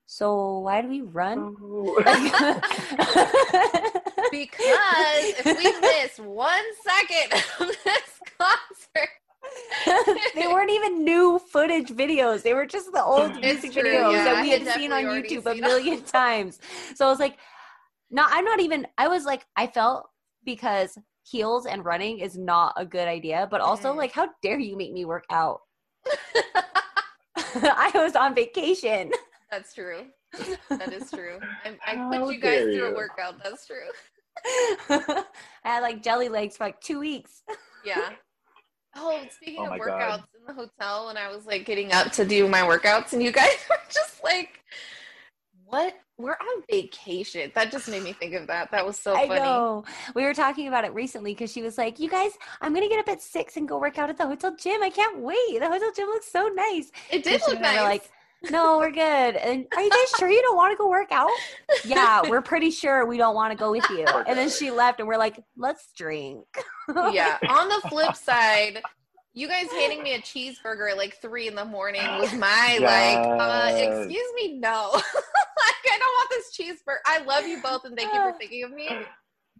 so 0.07 0.59
why 0.59 0.83
do 0.83 0.89
we 0.89 1.01
run? 1.01 1.57
Oh. 1.63 2.03
Because 4.31 5.39
if 5.39 5.45
we 5.59 5.81
miss 5.81 6.19
one 6.19 6.65
second 6.83 7.41
of 7.61 7.69
this 7.85 8.21
concert, 8.39 9.09
they 10.35 10.47
weren't 10.47 10.71
even 10.71 11.05
new 11.05 11.39
footage 11.39 11.89
videos. 11.89 12.43
They 12.43 12.55
were 12.55 12.67
just 12.67 12.93
the 12.93 13.03
old 13.03 13.31
It's 13.37 13.63
music 13.63 13.73
true, 13.73 13.83
videos 13.83 14.13
yeah. 14.13 14.25
that 14.25 14.43
we 14.43 14.51
had 14.51 14.63
had 14.63 14.75
seen 14.75 14.93
on 14.93 15.03
definitely 15.03 15.07
already 15.07 15.37
YouTube 15.37 15.47
a 15.47 15.55
seen 15.55 15.61
million 15.63 16.03
times. 16.03 16.59
So 16.95 17.07
I 17.07 17.11
was 17.11 17.19
like, 17.21 17.37
no, 18.11 18.25
I'm 18.29 18.45
not 18.45 18.61
even, 18.61 18.87
I 18.99 19.09
was 19.09 19.25
like, 19.25 19.45
I 19.57 19.67
felt 19.67 20.09
because 20.45 20.97
heels 21.25 21.67
and 21.67 21.85
running 21.85 22.19
is 22.19 22.37
not 22.37 22.75
a 22.77 22.85
good 22.85 23.09
idea, 23.09 23.49
but 23.51 23.61
also 23.61 23.93
Mhm. 23.93 23.97
like, 23.97 24.13
how 24.13 24.29
dare 24.43 24.59
you 24.59 24.77
make 24.77 24.93
me 24.93 25.05
work 25.05 25.25
out? 25.31 25.61
I 27.37 27.91
was 27.95 28.15
on 28.17 28.35
vacation. 28.35 29.11
that's 29.51 29.75
true. 29.75 30.07
That 30.69 30.93
is 30.93 31.11
true. 31.11 31.39
I, 31.65 31.79
I 31.87 32.19
put 32.19 32.35
you 32.35 32.41
guys 32.41 32.65
dare 32.65 32.73
through 32.73 32.93
a 32.93 32.95
workout. 32.95 33.43
That's 33.43 33.67
true. 33.67 33.89
I 34.89 35.25
had 35.63 35.81
like 35.81 36.03
jelly 36.03 36.29
legs 36.29 36.57
for 36.57 36.65
like 36.65 36.81
two 36.81 36.99
weeks. 36.99 37.43
Yeah. 37.85 38.11
Oh, 38.97 39.21
speaking 39.31 39.67
Oh 39.67 39.73
of 39.73 39.81
workouts 39.81 39.99
God. 40.19 40.25
in 40.39 40.47
the 40.47 40.53
hotel, 40.55 41.07
when 41.07 41.17
I 41.17 41.29
was 41.35 41.47
like 41.47 41.65
getting 41.67 41.93
up 41.93 42.13
to 42.13 42.25
do 42.25 42.49
my 42.49 42.61
workouts, 42.61 43.13
and 43.13 43.23
you 43.23 43.33
guys 43.33 43.57
were 43.71 43.77
just 43.93 44.23
like, 44.23 44.61
"What? 45.65 45.95
We're 46.17 46.33
on 46.33 46.63
vacation." 46.71 47.51
That 47.55 47.73
just 47.73 47.89
made 47.89 48.03
me 48.03 48.13
think 48.13 48.35
of 48.35 48.47
that. 48.47 48.71
That 48.71 48.87
was 48.87 48.99
so 48.99 49.15
funny. 49.15 49.25
I 49.25 49.29
funny. 49.29 49.41
know. 49.41 49.85
We 50.15 50.23
were 50.25 50.35
talking 50.35 50.69
about 50.69 50.85
it 50.85 50.95
recently 50.95 51.33
because 51.35 51.51
she 51.53 51.63
was 51.63 51.77
like, 51.77 51.99
"You 51.99 52.09
guys, 52.09 52.33
I'm 52.61 52.73
gonna 52.73 52.89
get 52.89 53.01
up 53.01 53.09
at 53.09 53.21
six 53.21 53.57
and 53.57 53.69
go 53.69 53.79
work 53.79 53.99
out 53.99 54.11
at 54.11 54.17
the 54.17 54.27
hotel 54.27 54.55
gym. 54.57 54.83
I 54.83 54.91
can't 54.91 55.19
wait. 55.19 55.59
The 55.59 55.67
hotel 55.69 55.91
gym 55.95 56.07
looks 56.07 56.31
so 56.31 56.49
nice." 56.55 56.91
It 57.11 57.25
did 57.25 57.41
Christian 57.41 57.55
look 57.55 57.63
nice. 57.63 57.81
like, 57.83 58.11
no, 58.51 58.79
we're 58.79 58.91
good. 58.91 59.37
And 59.37 59.67
are 59.77 59.83
you 59.83 59.91
guys 59.91 60.19
sure 60.19 60.29
you 60.31 60.43
don't 60.43 60.57
want 60.57 60.73
to 60.73 60.77
go 60.77 60.89
work 60.89 61.11
out? 61.11 61.31
Yeah, 61.85 62.29
we're 62.29 62.43
pretty 62.43 62.71
sure 62.71 63.07
we 63.07 63.17
don't 63.17 63.35
want 63.35 63.53
to 63.53 63.57
go 63.59 63.71
with 63.71 63.85
you. 63.91 64.07
And 64.27 64.39
then 64.39 64.49
she 64.51 64.71
left, 64.71 65.01
and 65.01 65.09
we're 65.09 65.19
like, 65.19 65.43
let's 65.57 65.93
drink. 65.97 66.45
yeah. 67.13 67.39
On 67.49 67.69
the 67.69 67.83
flip 67.89 68.15
side, 68.17 68.83
you 69.35 69.49
guys 69.49 69.71
handing 69.71 70.03
me 70.03 70.15
a 70.15 70.21
cheeseburger 70.21 70.91
at 70.93 70.97
like 70.97 71.17
three 71.21 71.49
in 71.49 71.55
the 71.55 71.65
morning 71.65 72.07
was 72.19 72.33
my 72.35 72.79
like, 72.79 73.41
uh, 73.41 73.71
excuse 73.73 74.29
me, 74.37 74.59
no. 74.59 74.91
like, 74.93 75.03
I 75.93 75.99
don't 75.99 76.01
want 76.01 76.31
this 76.31 76.57
cheeseburger. 76.57 76.97
I 77.07 77.23
love 77.25 77.47
you 77.47 77.61
both 77.63 77.85
and 77.85 77.97
thank 77.97 78.15
you 78.15 78.21
for 78.21 78.33
thinking 78.39 78.65
of 78.65 78.71
me. 78.71 78.89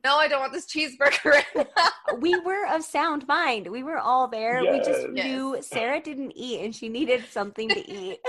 No, 0.05 0.17
I 0.17 0.29
don't 0.29 0.41
want 0.41 0.53
this 0.53 0.67
cheeseburger 0.67 1.25
right 1.25 1.45
now. 1.77 1.89
we 2.21 2.39
were 2.41 2.67
of 2.69 2.85
sound 2.85 3.27
mind. 3.27 3.67
We 3.67 3.83
were 3.83 3.99
all 3.99 4.29
there. 4.29 4.63
We 4.71 4.79
just 4.79 5.07
Yes. 5.15 5.27
knew 5.27 5.57
Sarah 5.61 6.01
didn't 6.01 6.33
eat, 6.37 6.61
and 6.65 6.75
she 6.75 6.89
needed 6.89 7.25
something 7.31 7.69
to 7.69 7.91
eat. 7.91 8.19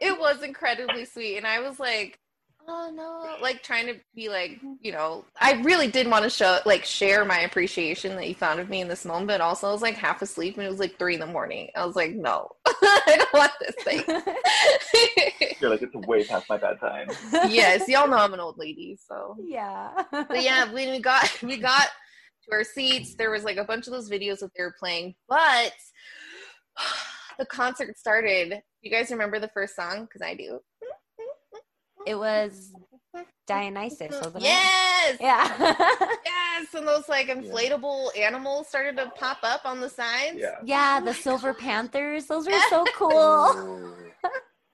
It 0.00 0.18
was 0.18 0.42
incredibly 0.42 1.04
sweet. 1.04 1.36
And 1.36 1.46
I 1.46 1.60
was 1.60 1.78
like, 1.78 2.18
oh 2.68 2.90
no, 2.94 3.42
like 3.42 3.62
trying 3.62 3.86
to 3.86 3.94
be 4.14 4.28
like, 4.28 4.60
you 4.80 4.92
know, 4.92 5.24
I 5.40 5.52
really 5.62 5.88
did 5.88 6.06
want 6.08 6.24
to 6.24 6.30
show, 6.30 6.58
like, 6.64 6.84
share 6.84 7.24
my 7.24 7.40
appreciation 7.40 8.14
that 8.16 8.28
you 8.28 8.34
found 8.34 8.60
of 8.60 8.68
me 8.68 8.80
in 8.80 8.88
this 8.88 9.04
moment. 9.04 9.28
But 9.28 9.40
also, 9.40 9.68
I 9.68 9.72
was 9.72 9.82
like 9.82 9.94
half 9.94 10.22
asleep 10.22 10.56
and 10.56 10.66
it 10.66 10.70
was 10.70 10.78
like 10.78 10.98
three 10.98 11.14
in 11.14 11.20
the 11.20 11.26
morning. 11.26 11.68
I 11.74 11.84
was 11.84 11.96
like, 11.96 12.12
no, 12.14 12.48
I 12.66 13.16
don't 13.18 13.32
want 13.32 13.52
this 13.60 13.74
thing. 13.84 14.02
You're 15.60 15.70
like, 15.70 15.82
it's 15.82 15.94
way 16.06 16.24
past 16.24 16.48
my 16.48 16.56
bedtime. 16.56 17.08
yes, 17.48 17.88
y'all 17.88 18.08
know 18.08 18.16
I'm 18.16 18.34
an 18.34 18.40
old 18.40 18.58
lady, 18.58 18.98
so. 19.06 19.36
yeah. 19.42 19.90
But 20.10 20.42
yeah, 20.42 20.70
when 20.72 20.90
we 20.90 21.00
got 21.00 21.42
we 21.42 21.58
got 21.58 21.88
to 22.44 22.52
our 22.52 22.64
seats, 22.64 23.14
there 23.16 23.30
was 23.30 23.44
like 23.44 23.58
a 23.58 23.64
bunch 23.64 23.86
of 23.86 23.92
those 23.92 24.08
videos 24.10 24.38
that 24.38 24.50
they 24.56 24.62
were 24.62 24.74
playing, 24.78 25.14
but 25.28 25.72
the 27.40 27.46
concert 27.46 27.98
started. 27.98 28.60
You 28.82 28.90
guys 28.92 29.10
remember 29.10 29.40
the 29.40 29.48
first 29.48 29.74
song? 29.74 30.02
Because 30.04 30.22
I 30.22 30.34
do. 30.34 30.60
It 32.06 32.14
was 32.14 32.72
Dionysus, 33.46 34.12
wasn't 34.12 34.36
it? 34.36 34.42
Yes. 34.42 35.16
Yeah. 35.20 35.74
Yes, 36.60 36.74
and 36.74 36.86
those 36.86 37.08
like 37.08 37.28
inflatable 37.28 38.08
animals 38.18 38.68
started 38.68 38.94
to 38.98 39.10
pop 39.18 39.38
up 39.42 39.62
on 39.64 39.80
the 39.80 39.88
sides. 39.88 40.36
Yeah. 40.36 40.56
yeah, 40.62 41.00
the 41.00 41.14
Silver 41.14 41.54
Panthers. 41.54 42.26
Those 42.26 42.46
were 42.46 42.60
so 42.68 42.84
cool. 42.96 43.94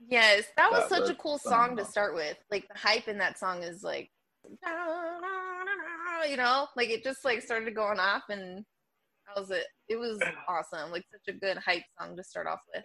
Yes, 0.08 0.44
that 0.56 0.72
was 0.72 0.88
such 0.88 1.02
was 1.02 1.10
a 1.10 1.14
cool 1.14 1.38
song 1.38 1.76
to 1.76 1.84
start 1.84 2.16
with. 2.16 2.36
Like 2.50 2.66
the 2.66 2.76
hype 2.76 3.06
in 3.06 3.18
that 3.18 3.38
song 3.38 3.62
is 3.62 3.84
like, 3.84 4.10
you 6.28 6.36
know, 6.36 6.66
like 6.76 6.90
it 6.90 7.04
just 7.04 7.24
like 7.24 7.40
started 7.40 7.72
going 7.76 8.00
off, 8.00 8.24
and 8.30 8.64
that 9.26 9.40
was 9.40 9.50
it. 9.50 9.64
It 9.88 9.96
was 9.96 10.18
awesome. 10.48 10.90
Like 10.90 11.04
such 11.10 11.34
a 11.34 11.38
good 11.38 11.58
hype 11.58 11.82
song 12.00 12.16
to 12.16 12.24
start 12.24 12.46
off 12.46 12.60
with. 12.74 12.84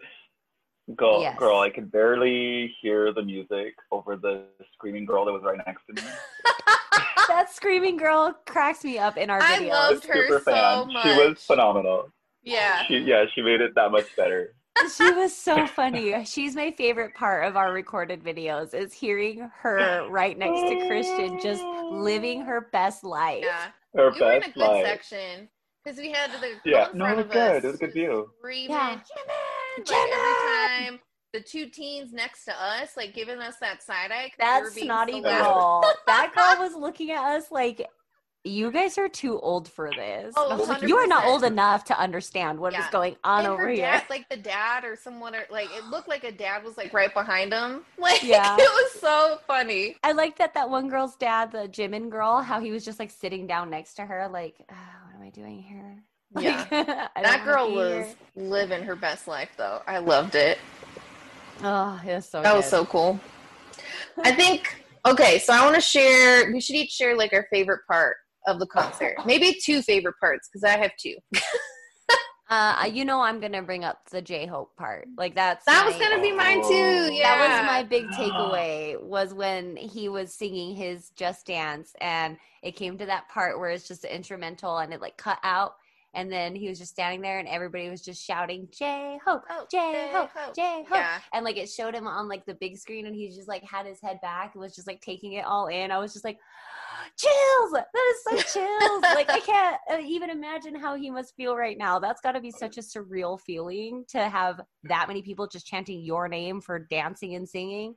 Girl, 0.98 1.22
Yes. 1.22 1.38
girl, 1.38 1.60
I 1.60 1.70
could 1.70 1.92
barely 1.92 2.76
hear 2.82 3.14
the 3.14 3.22
music 3.24 3.76
over 3.92 4.16
the 4.18 4.46
screaming 4.74 5.06
girl 5.06 5.26
that 5.26 5.32
was 5.32 5.44
right 5.44 5.60
next 5.66 5.84
to 5.88 5.94
me. 5.94 6.02
that 7.28 7.52
screaming 7.54 7.98
girl 7.98 8.36
cracks 8.46 8.84
me 8.84 8.98
up 8.98 9.16
in 9.18 9.30
our 9.30 9.42
I 9.42 9.60
videos. 9.60 9.70
loved 9.70 10.06
her 10.08 10.28
Super 10.28 10.40
so 10.40 10.52
fan. 10.52 10.94
much. 10.94 11.04
She 11.04 11.10
was 11.10 11.44
phenomenal. 11.44 12.10
Yeah. 12.44 12.84
She, 12.88 12.98
yeah, 12.98 13.26
she 13.34 13.42
made 13.42 13.62
it 13.62 13.74
that 13.76 13.92
much 13.92 14.14
better. 14.18 14.56
she 14.98 15.12
was 15.12 15.36
so 15.36 15.68
funny. 15.68 16.26
She's 16.26 16.56
my 16.56 16.72
favorite 16.72 17.14
part 17.14 17.46
of 17.46 17.56
our 17.56 17.72
recorded 17.72 18.24
videos 18.24 18.74
is 18.74 18.92
hearing 18.92 19.50
her 19.62 20.08
right 20.10 20.38
next 20.38 20.62
to 20.62 20.88
Christian 20.88 21.40
just 21.40 21.64
living 21.64 22.42
her 22.42 22.70
best 22.74 23.04
life. 23.04 23.44
Yeah. 23.46 23.68
Her 23.96 24.12
we 24.12 24.20
were 24.22 24.32
in 24.32 24.38
a 24.38 24.40
best 24.42 24.54
good 24.56 24.60
life. 24.68 24.86
section 24.86 25.48
because 25.84 25.98
we 26.00 26.12
had 26.12 26.32
the 26.42 26.56
Yeah, 26.66 26.86
girl 26.86 26.92
in 26.94 26.98
no, 26.98 27.06
it 27.08 27.18
was 27.18 27.26
good. 27.28 27.64
It 27.64 27.68
was 27.68 27.76
a 27.76 27.80
good 27.80 27.94
view. 27.94 28.30
Screaming, 28.40 28.70
Yeah. 28.70 28.96
Jimin! 28.96 29.90
Like 29.90 30.10
every 30.14 30.34
time. 30.96 31.00
The 31.34 31.40
two 31.40 31.68
teens 31.68 32.12
next 32.12 32.44
to 32.44 32.52
us, 32.62 32.98
like 32.98 33.14
giving 33.14 33.40
us 33.40 33.56
that 33.62 33.82
side 33.82 34.12
eye. 34.12 34.32
'cause 34.38 34.40
we 34.40 34.62
were 34.62 34.66
That 34.70 34.76
being 34.76 34.86
snotty 34.88 35.12
so 35.14 35.20
loud. 35.30 35.44
girl. 35.82 35.94
that 36.06 36.34
girl 36.36 36.66
was 36.66 36.76
looking 36.76 37.12
at 37.12 37.24
us 37.24 37.50
like, 37.52 37.88
you 38.44 38.72
guys 38.72 38.98
are 38.98 39.08
too 39.10 39.40
old 39.40 39.68
for 39.70 39.92
this. 39.92 40.34
Oh, 40.36 40.46
And 40.46 40.54
I 40.54 40.56
was 40.58 40.68
like, 40.68 40.82
you 40.82 40.98
are 40.98 41.06
not 41.08 41.26
old 41.26 41.44
enough 41.44 41.84
to 41.86 42.00
understand 42.00 42.60
what 42.60 42.74
is 42.74 42.80
Yeah. 42.80 42.90
going 42.92 43.16
on 43.24 43.40
and 43.42 43.48
over 43.50 43.64
her 43.68 43.70
here. 43.72 43.86
dad, 43.86 44.04
like 44.10 44.28
the 44.30 44.38
dad 44.38 44.84
or 44.84 44.96
someone, 44.96 45.36
or, 45.36 45.44
like 45.52 45.70
it 45.76 45.86
looked 45.86 46.08
like 46.08 46.24
a 46.24 46.32
dad 46.32 46.64
was 46.64 46.76
like 46.78 46.92
right 46.94 47.14
behind 47.14 47.54
him. 47.54 47.84
Like 48.00 48.24
Yeah. 48.24 48.56
it 48.58 48.62
was 48.62 49.00
so 49.00 49.38
funny. 49.46 49.98
I 50.04 50.14
like 50.14 50.38
that 50.38 50.54
that 50.56 50.70
one 50.70 50.90
girl's 50.90 51.16
dad, 51.16 51.52
the 51.52 51.68
Jimin 51.68 52.10
girl, 52.10 52.42
how 52.42 52.60
he 52.60 52.72
was 52.72 52.84
just 52.84 52.98
like 53.00 53.12
sitting 53.12 53.46
down 53.46 53.70
next 53.70 53.94
to 53.96 54.06
her, 54.06 54.28
like, 54.28 54.56
"Ah, 54.72 54.76
what 55.06 55.16
am 55.16 55.22
I 55.26 55.30
doing 55.30 55.62
here? 55.62 56.04
Yeah. 56.40 56.66
Like, 57.16 57.24
That 57.24 57.44
girl 57.44 57.72
was 57.74 58.06
here. 58.08 58.16
living 58.36 58.84
her 58.84 58.96
best 58.96 59.28
life, 59.28 59.50
though. 59.58 59.82
I 59.86 60.00
loved 60.00 60.34
it. 60.36 60.58
Oh, 61.64 62.02
it 62.04 62.16
was 62.16 62.28
so 62.28 62.42
That 62.42 62.56
was 62.56 62.66
so 62.66 62.86
cool. 62.86 63.20
I 64.24 64.32
think 64.32 64.84
okay, 65.06 65.38
so 65.40 65.54
I 65.54 65.62
want 65.64 65.76
to 65.76 65.82
share. 65.82 66.52
We 66.52 66.60
should 66.62 66.76
each 66.76 66.92
share 66.92 67.16
like 67.16 67.34
our 67.34 67.46
favorite 67.52 67.82
part 67.88 68.16
of 68.48 68.60
the 68.60 68.68
concert. 68.68 69.16
Maybe 69.26 69.58
two 69.64 69.82
favorite 69.82 70.16
parts 70.20 70.50
because 70.52 70.64
I 70.64 70.78
have 70.78 70.92
two. 71.00 71.16
Uh, 72.52 72.84
you 72.92 73.06
know, 73.06 73.22
I'm 73.22 73.40
gonna 73.40 73.62
bring 73.62 73.86
up 73.86 74.10
the 74.10 74.22
J 74.22 74.46
Hope 74.46 74.76
part. 74.76 75.08
Like 75.18 75.34
that's 75.36 75.64
That 75.64 75.86
was 75.86 75.96
gonna 75.96 76.22
be 76.22 76.34
mine 76.34 76.62
too. 76.62 77.10
Yeah, 77.14 77.38
That 77.38 77.62
was 77.62 77.66
my 77.66 77.82
big 77.82 78.08
takeaway 78.10 79.02
was 79.02 79.34
when 79.34 79.78
he 79.78 80.10
was 80.10 80.34
singing 80.36 80.76
his 80.76 81.12
Just 81.12 81.46
Dance 81.48 81.94
and 82.02 82.36
it 82.62 82.76
came 82.76 82.98
to 82.98 83.06
that 83.06 83.30
part 83.30 83.58
where 83.58 83.70
it's 83.70 83.88
just 83.88 84.04
instrumental 84.04 84.80
and 84.80 84.94
it 84.94 85.00
like 85.00 85.16
cut 85.16 85.40
out 85.44 85.76
and 86.14 86.32
then 86.32 86.56
he 86.56 86.68
was 86.68 86.78
just 86.78 86.92
standing 86.92 87.22
there 87.22 87.40
and 87.40 87.48
everybody 87.48 87.90
was 87.90 88.02
just 88.02 88.24
shouting 88.24 88.68
J 88.72 89.18
Hope, 89.26 89.44
Oh, 89.50 89.66
J 89.72 90.10
Hope, 90.12 90.30
J-Hope. 90.56 90.98
Yeah. 90.98 91.20
And 91.34 91.46
like 91.46 91.58
it 91.58 91.70
showed 91.70 91.96
him 91.96 92.08
on 92.08 92.28
like 92.28 92.46
the 92.46 92.56
big 92.56 92.78
screen 92.78 93.06
and 93.06 93.16
he 93.16 93.30
just 93.30 93.48
like 93.48 93.64
had 93.64 93.86
his 93.86 94.00
head 94.02 94.20
back 94.22 94.52
and 94.54 94.62
was 94.62 94.76
just 94.76 94.88
like 94.88 95.02
taking 95.02 95.34
it 95.34 95.46
all 95.46 95.68
in. 95.68 95.90
I 95.92 96.00
was 96.00 96.12
just 96.12 96.26
like 96.26 96.38
chills. 97.18 97.72
That 97.72 97.86
is 97.96 98.44
so 98.54 98.60
chills. 98.60 99.02
like 99.04 99.30
I 99.30 99.40
can't 99.40 99.78
uh, 99.90 100.00
even 100.04 100.30
imagine 100.30 100.76
how 100.76 100.96
he 100.96 101.10
must 101.10 101.36
feel 101.36 101.56
right 101.56 101.78
now. 101.78 101.98
That's 102.00 102.22
got 102.22 102.34
to 102.34 102.42
be 102.42 102.52
such 102.52 102.78
a 102.78 102.82
surreal 102.82 103.40
feeling 103.40 104.04
to 104.10 104.28
have 104.28 104.60
that 104.84 105.08
many 105.08 105.22
people 105.22 105.48
just 105.48 105.66
chanting 105.66 106.02
your 106.02 106.28
name 106.28 106.60
for 106.60 106.80
dancing 106.80 107.36
and 107.36 107.48
singing. 107.48 107.96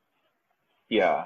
Yeah. 0.89 1.25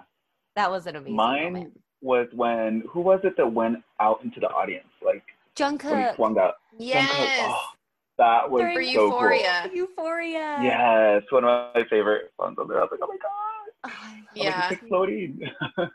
That 0.57 0.71
was 0.71 0.87
an 0.87 0.97
amazing 0.97 1.17
Mine 1.17 1.53
moment. 1.53 1.81
was 2.01 2.29
when 2.33 2.83
who 2.91 3.01
was 3.01 3.21
it 3.25 3.37
that 3.37 3.53
went 3.53 3.77
out 4.01 4.21
into 4.25 4.41
the 4.41 4.49
audience? 4.49 4.89
Like 5.05 5.23
when 5.23 5.23
he 5.27 5.38
Jungkook. 5.59 6.15
swung 6.17 6.39
out. 6.39 6.55
Yes, 6.79 7.09
Jungkook, 7.11 7.55
oh, 7.55 7.69
that 8.19 8.51
was 8.51 8.61
During 8.63 8.77
for 8.77 8.83
so 8.95 9.05
Euphoria. 9.07 9.71
Euphoria. 9.75 10.55
cool. 10.57 10.65
Yes, 10.65 11.23
one 11.31 11.45
of 11.45 11.75
my 11.75 11.85
favorite 11.91 12.31
songs 12.41 12.57
on 12.59 12.69
there. 12.69 12.79
I 12.79 12.83
was 12.83 12.91
like, 12.93 13.01
oh 13.03 13.09
my 13.09 13.17
god. 13.17 13.33
Oh, 13.87 14.23
Yeah. 14.35 14.61
Like, 14.61 14.73
it's 14.73 14.81
exploding. 14.83 15.41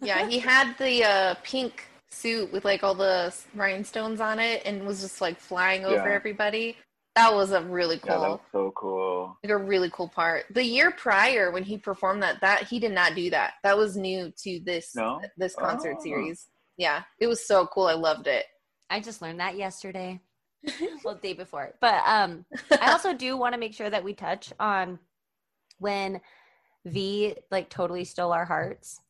Yeah, 0.00 0.28
he 0.28 0.38
had 0.38 0.78
the 0.78 1.02
uh, 1.02 1.34
pink 1.42 1.84
suit 2.10 2.52
with 2.52 2.64
like 2.64 2.84
all 2.84 2.94
the 2.94 3.34
rhinestones 3.56 4.20
on 4.20 4.38
it 4.38 4.62
and 4.64 4.86
was 4.86 5.00
just 5.00 5.20
like 5.20 5.40
flying 5.40 5.84
over 5.84 5.96
Yeah. 6.08 6.14
everybody. 6.14 6.76
That 7.16 7.34
was 7.34 7.50
a 7.50 7.62
really 7.62 7.96
yeah, 8.04 8.12
that 8.12 8.18
cool, 8.18 8.30
was 8.30 8.40
so 8.52 8.72
cool. 8.76 9.36
like 9.42 9.50
a 9.50 9.56
really 9.56 9.90
cool 9.90 10.06
part. 10.08 10.44
The 10.52 10.62
year 10.62 10.92
prior 10.92 11.50
when 11.50 11.64
he 11.64 11.78
performed 11.78 12.22
that, 12.22 12.40
that 12.42 12.62
he 12.68 12.78
did 12.78 12.92
not 12.92 13.16
do 13.16 13.28
that. 13.30 13.54
That 13.64 13.76
was 13.76 13.96
new 13.96 14.32
to 14.44 14.60
this 14.64 14.94
No? 14.94 15.20
this 15.36 15.56
concert 15.56 15.96
Oh. 15.98 16.02
series. 16.04 16.46
Yeah, 16.76 17.02
it 17.18 17.26
was 17.26 17.44
so 17.44 17.66
cool. 17.66 17.88
I 17.88 17.94
loved 17.94 18.28
it. 18.28 18.44
I 18.90 19.00
just 19.00 19.22
learned 19.22 19.40
that 19.40 19.56
yesterday. 19.56 20.20
well, 21.04 21.14
the 21.14 21.20
day 21.20 21.32
before. 21.34 21.74
But 21.80 22.02
um 22.06 22.44
I 22.80 22.92
also 22.92 23.12
do 23.14 23.36
want 23.36 23.54
to 23.54 23.60
make 23.60 23.74
sure 23.74 23.90
that 23.90 24.04
we 24.04 24.14
touch 24.14 24.52
on 24.58 24.98
when 25.78 26.20
V 26.84 27.34
like 27.50 27.68
totally 27.68 28.04
stole 28.04 28.32
our 28.32 28.44
hearts 28.44 29.00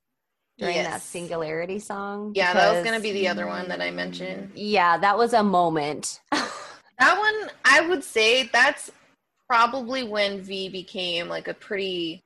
during 0.58 0.76
that 0.76 1.02
singularity 1.02 1.78
song. 1.78 2.32
Yeah, 2.34 2.52
that 2.52 2.74
was 2.74 2.84
gonna 2.84 3.00
be 3.00 3.12
the 3.12 3.28
other 3.28 3.46
one 3.46 3.68
that 3.68 3.80
I 3.80 3.90
mentioned. 3.90 4.52
Yeah, 4.54 4.98
that 4.98 5.16
was 5.16 5.32
a 5.32 5.42
moment. 5.42 6.20
That 6.98 7.16
one, 7.16 7.50
I 7.64 7.80
would 7.82 8.02
say 8.02 8.44
that's 8.52 8.90
probably 9.48 10.02
when 10.02 10.42
V 10.42 10.68
became 10.68 11.28
like 11.28 11.48
a 11.48 11.54
pretty 11.54 12.24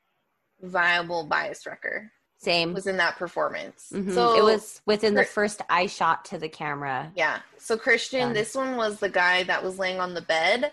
viable 0.63 1.25
bias 1.25 1.67
wrecker. 1.67 2.11
Same. 2.43 2.75
Was 2.75 2.87
in 2.87 2.97
that 2.97 3.17
performance. 3.17 3.91
Mhm. 3.95 4.13
So 4.13 4.37
it 4.37 4.43
was 4.43 4.83
within 4.85 5.15
the 5.15 5.25
first 5.25 5.63
eye 5.71 5.87
shot 5.87 6.25
to 6.27 6.39
the 6.39 6.49
camera. 6.49 7.11
Yeah. 7.15 7.39
So 7.59 7.77
Christian, 7.79 8.21
Done. 8.21 8.33
this 8.33 8.55
one 8.55 8.77
was 8.77 8.99
the 8.99 9.09
guy 9.09 9.45
that 9.45 9.63
was 9.63 9.79
laying 9.79 10.01
on 10.01 10.13
the 10.15 10.23
bed, 10.23 10.73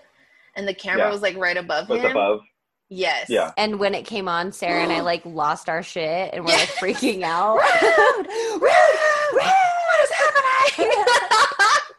and 0.56 0.68
the 0.68 0.74
camera 0.74 1.06
Yeah. 1.06 1.12
was 1.12 1.22
like 1.22 1.38
right 1.38 1.58
above 1.58 1.88
Was 1.90 2.02
him. 2.02 2.12
above. 2.12 2.42
Yes. 2.92 3.30
Yeah. 3.30 3.52
And 3.56 3.80
when 3.80 3.94
it 3.94 4.04
came 4.08 4.28
on, 4.28 4.52
Sarah 4.52 4.82
and 4.82 4.92
I 4.92 5.02
like 5.02 5.22
lost 5.24 5.70
our 5.70 5.84
shit 5.84 6.34
and 6.34 6.44
we're 6.44 6.54
like 6.54 6.70
freaking 6.82 7.22
out. 7.22 7.58
Rude! 7.58 8.28
Rude! 8.62 8.72
What 9.32 10.04
is 10.04 10.12
happening? 10.12 11.04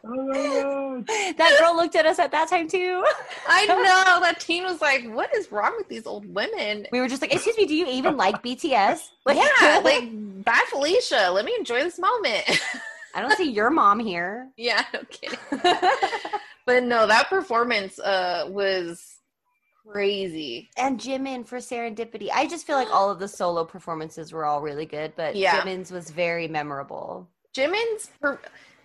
Oh 0.03 0.80
that 1.37 1.57
girl 1.59 1.75
looked 1.75 1.95
at 1.95 2.05
us 2.05 2.19
at 2.19 2.31
that 2.31 2.49
time 2.49 2.67
too. 2.67 3.03
I 3.47 3.65
know 3.67 4.19
that 4.21 4.39
teen 4.39 4.63
was 4.63 4.81
like, 4.81 5.05
"What 5.11 5.33
is 5.35 5.51
wrong 5.51 5.73
with 5.77 5.87
these 5.89 6.05
old 6.05 6.25
women?" 6.33 6.87
We 6.91 6.99
were 6.99 7.07
just 7.07 7.21
like, 7.21 7.33
"Excuse 7.33 7.57
me, 7.57 7.65
do 7.65 7.75
you 7.75 7.87
even 7.87 8.17
like 8.17 8.41
BTS?" 8.43 8.99
Like, 9.25 9.37
yeah, 9.37 9.81
like 9.83 10.09
bye, 10.43 10.63
Felicia. 10.69 11.29
Let 11.31 11.45
me 11.45 11.53
enjoy 11.57 11.83
this 11.83 11.99
moment. 11.99 12.43
I 13.13 13.21
don't 13.21 13.35
see 13.37 13.51
your 13.51 13.69
mom 13.69 13.99
here. 13.99 14.49
yeah, 14.57 14.85
no 14.93 15.01
kidding. 15.09 15.37
But 16.65 16.83
no, 16.83 17.07
that 17.07 17.27
performance 17.29 17.99
uh 17.99 18.45
was 18.49 19.17
crazy. 19.87 20.69
and 20.77 20.99
Jimin 20.99 21.45
for 21.45 21.57
Serendipity. 21.57 22.29
I 22.33 22.47
just 22.47 22.65
feel 22.67 22.75
like 22.77 22.93
all 22.93 23.09
of 23.09 23.19
the 23.19 23.27
solo 23.27 23.65
performances 23.65 24.31
were 24.31 24.45
all 24.45 24.61
really 24.61 24.85
good, 24.85 25.13
but 25.15 25.35
Yeah. 25.35 25.59
Jimin's 25.59 25.91
was 25.91 26.09
very 26.11 26.47
memorable. 26.47 27.27
Jimin's 27.55 28.11
per- 28.21 28.39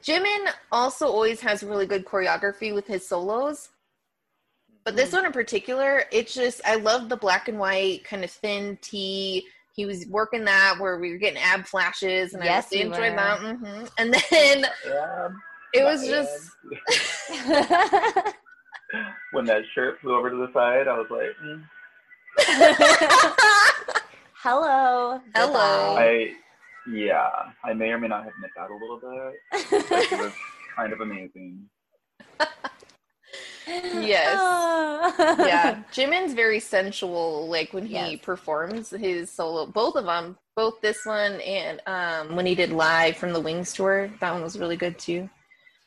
Jimin 0.07 0.49
also 0.71 1.07
always 1.09 1.41
has 1.41 1.63
really 1.65 1.87
good 1.87 2.05
choreography 2.05 2.73
with 2.75 2.87
his 2.87 3.07
solos. 3.09 3.71
But 4.85 4.95
this 4.95 5.11
Mm. 5.11 5.15
one 5.15 5.27
in 5.27 5.33
particular, 5.33 6.05
it's 6.13 6.33
just 6.33 6.61
I 6.65 6.77
love 6.77 7.09
the 7.09 7.17
black 7.17 7.49
and 7.49 7.59
white 7.59 8.05
kind 8.05 8.23
of 8.23 8.31
thin 8.31 8.79
tee. 8.83 9.49
He 9.75 9.85
was 9.85 10.07
working 10.07 10.45
that 10.45 10.77
where 10.79 10.99
we 10.99 11.11
were 11.11 11.19
getting 11.19 11.43
ab 11.43 11.67
flashes, 11.67 12.35
and 12.35 12.45
Yes, 12.45 12.73
I 12.73 12.77
really 12.77 12.87
enjoyed 12.87 13.11
were. 13.11 13.17
that. 13.17 13.39
hmm 13.41 13.85
And 13.99 14.15
then 14.15 14.67
Yeah. 14.87 15.29
it 15.75 15.83
was 15.85 16.03
my 16.03 16.09
just 16.09 16.51
when 19.33 19.45
that 19.47 19.63
shirt 19.75 19.99
flew 20.01 20.17
over 20.17 20.31
to 20.31 20.37
the 20.37 20.53
side, 20.53 20.87
I 20.87 20.97
was 20.97 21.11
like, 21.11 21.37
mm. 21.45 21.65
Hello. 24.35 25.21
Hello. 25.35 25.97
I, 25.97 26.37
yeah, 26.93 27.29
I 27.65 27.73
may 27.75 27.91
or 27.91 27.99
may 27.99 28.09
not 28.09 28.25
have 28.25 28.33
missed 28.41 28.57
out 28.59 28.71
a 28.71 28.75
little 28.75 28.99
bit. 29.01 29.35
But 29.91 30.13
it 30.13 30.19
was 30.21 30.33
kind 30.77 30.93
of 30.93 31.01
amazing. 31.01 31.69
Yes. 33.67 34.39
Yeah, 35.39 35.83
Jimin's 35.93 36.35
very 36.35 36.61
sensual. 36.61 37.49
Like 37.49 37.73
when 37.73 37.87
he 37.87 37.95
Yes. 37.95 38.21
performs 38.23 38.91
his 38.91 39.31
solo, 39.31 39.67
both 39.67 39.95
of 39.97 40.05
them, 40.05 40.37
both 40.57 40.81
this 40.81 41.05
one 41.07 41.41
and 41.41 41.81
um 41.87 42.35
when 42.37 42.45
he 42.47 42.55
did 42.55 42.71
live 42.71 43.17
from 43.17 43.33
the 43.33 43.41
Wings 43.41 43.73
tour, 43.73 44.11
that 44.21 44.33
one 44.33 44.43
was 44.43 44.59
really 44.59 44.77
good 44.77 44.99
too. 44.99 45.29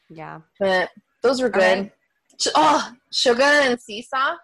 Yeah. 0.10 0.40
But 0.60 0.90
those 1.22 1.42
were 1.42 1.50
good. 1.50 1.62
Alright. 1.78 1.92
Sh- 2.42 2.48
Oh, 2.56 2.92
Suga 3.14 3.70
and 3.70 3.80
Seesaw. 3.80 4.36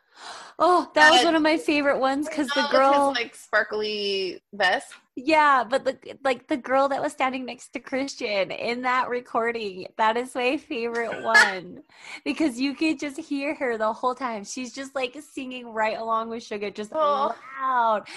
Oh, 0.57 0.89
that 0.95 1.11
was 1.11 1.25
one 1.25 1.35
of 1.35 1.41
my 1.41 1.57
favorite 1.57 1.99
ones 1.99 2.29
because 2.29 2.47
the 2.49 2.67
girl 2.71 3.09
his, 3.09 3.23
like 3.23 3.35
sparkly 3.35 4.41
vest. 4.53 4.93
Yeah, 5.17 5.63
but 5.63 5.83
the 5.83 5.97
like 6.23 6.47
the 6.47 6.57
girl 6.57 6.87
that 6.89 7.01
was 7.01 7.11
standing 7.11 7.45
next 7.45 7.73
to 7.73 7.79
Christian 7.79 8.51
in 8.51 8.83
that 8.83 9.09
recording, 9.09 9.87
that 9.97 10.15
is 10.15 10.33
my 10.33 10.57
favorite 10.57 11.23
one 11.23 11.83
because 12.23 12.59
you 12.59 12.73
could 12.73 12.99
just 12.99 13.17
hear 13.17 13.53
her 13.55 13.77
the 13.77 13.91
whole 13.91 14.15
time. 14.15 14.45
She's 14.45 14.71
just 14.71 14.95
like 14.95 15.17
singing 15.33 15.67
right 15.67 15.97
along 15.97 16.29
with 16.29 16.43
Suga, 16.43 16.73
just 16.73 16.91
oh. 16.93 17.35
loud. 17.61 18.03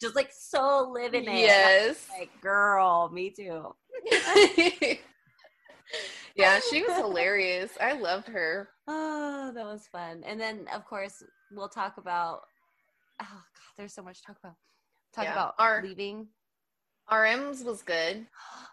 just 0.00 0.16
like 0.16 0.30
so 0.32 0.90
living 0.92 1.24
it. 1.24 1.34
Yes, 1.34 2.06
like 2.16 2.30
girl, 2.40 3.10
me 3.12 3.30
too. 3.30 3.74
yeah, 6.38 6.60
she 6.70 6.82
was 6.82 6.96
hilarious. 6.96 7.72
I 7.80 7.92
loved 7.94 8.28
her. 8.28 8.68
Oh, 8.86 9.50
that 9.54 9.64
was 9.66 9.86
fun. 9.90 10.22
And 10.24 10.40
then, 10.40 10.66
of 10.74 10.84
course, 10.86 11.22
we'll 11.52 11.68
talk 11.68 11.98
about. 11.98 12.42
Oh 13.20 13.26
God, 13.30 13.42
there's 13.76 13.92
so 13.94 14.02
much 14.02 14.20
to 14.20 14.26
talk 14.28 14.36
about. 14.42 14.54
Talk 15.14 15.24
Yeah, 15.24 15.32
about 15.32 15.54
our- 15.58 15.82
leaving. 15.82 16.28
RM's 17.10 17.64
was 17.64 17.82
good. 17.82 18.26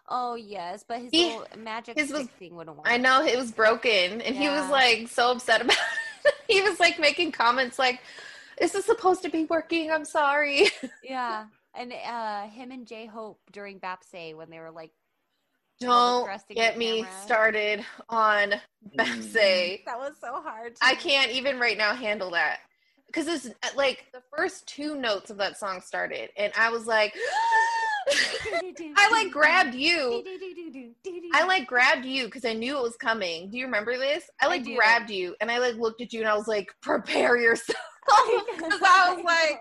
Oh 0.08 0.34
yes, 0.34 0.84
but 0.86 1.00
his 1.00 1.10
He- 1.10 1.38
magic 1.56 1.98
his 1.98 2.12
was- 2.12 2.28
thing 2.38 2.54
wouldn't 2.54 2.76
work. 2.76 2.86
I 2.88 2.96
know 2.98 3.24
it 3.24 3.36
was 3.36 3.50
broken, 3.50 4.20
and 4.20 4.36
he 4.36 4.48
was 4.48 4.68
like 4.70 5.08
so 5.08 5.32
upset 5.32 5.62
about 5.62 5.76
it. 6.24 6.34
he 6.48 6.60
was 6.62 6.78
like 6.78 6.98
making 6.98 7.32
comments 7.32 7.78
like, 7.78 8.02
"Is 8.60 8.72
this 8.72 8.84
supposed 8.84 9.22
to 9.22 9.30
be 9.30 9.44
working? 9.46 9.90
I'm 9.90 10.04
sorry." 10.04 10.68
Yeah, 11.02 11.46
and 11.74 11.92
uh, 11.92 12.42
him 12.48 12.70
and 12.72 12.86
J 12.86 13.06
Hope 13.06 13.40
during 13.52 13.80
Baepsae 13.80 14.36
when 14.36 14.50
they 14.50 14.58
were 14.58 14.70
like, 14.70 14.92
Don't 15.80 16.28
get 16.54 16.78
me 16.78 17.02
camera. 17.02 17.22
started 17.22 17.84
on 18.08 18.54
Mm. 18.96 19.84
That 19.84 19.98
was 19.98 20.14
so 20.20 20.40
hard. 20.40 20.74
I 20.80 20.94
can't 20.94 21.32
even 21.32 21.58
right 21.58 21.76
now 21.76 21.94
handle 21.94 22.30
that 22.30 22.58
because 23.06 23.26
it's 23.26 23.54
like 23.76 24.06
the 24.12 24.22
first 24.36 24.66
two 24.66 24.96
notes 24.96 25.30
of 25.30 25.36
that 25.38 25.58
song 25.58 25.80
started, 25.80 26.30
and 26.36 26.52
I 26.56 26.70
was 26.70 26.86
like, 26.86 27.14
I 28.08 29.08
like 29.10 29.32
grabbed 29.32 29.74
you. 29.74 30.22
I 31.34 31.44
like 31.44 31.66
grabbed 31.66 32.04
you 32.04 32.26
because 32.26 32.44
I 32.44 32.52
knew 32.52 32.76
it 32.78 32.82
was 32.82 32.96
coming. 32.96 33.50
Do 33.50 33.58
you 33.58 33.64
remember 33.64 33.98
this? 33.98 34.24
I 34.40 34.46
I 34.46 34.48
like 34.48 34.64
do. 34.64 34.76
grabbed 34.76 35.10
you 35.10 35.34
and 35.40 35.50
I 35.50 35.58
like 35.58 35.74
looked 35.76 36.00
at 36.00 36.12
you 36.12 36.20
and 36.20 36.28
I 36.28 36.36
was 36.36 36.46
like, 36.46 36.68
prepare 36.82 37.36
yourself. 37.36 37.78
Because 38.56 38.80
I 38.84 39.12
was 39.14 39.24
like, 39.24 39.60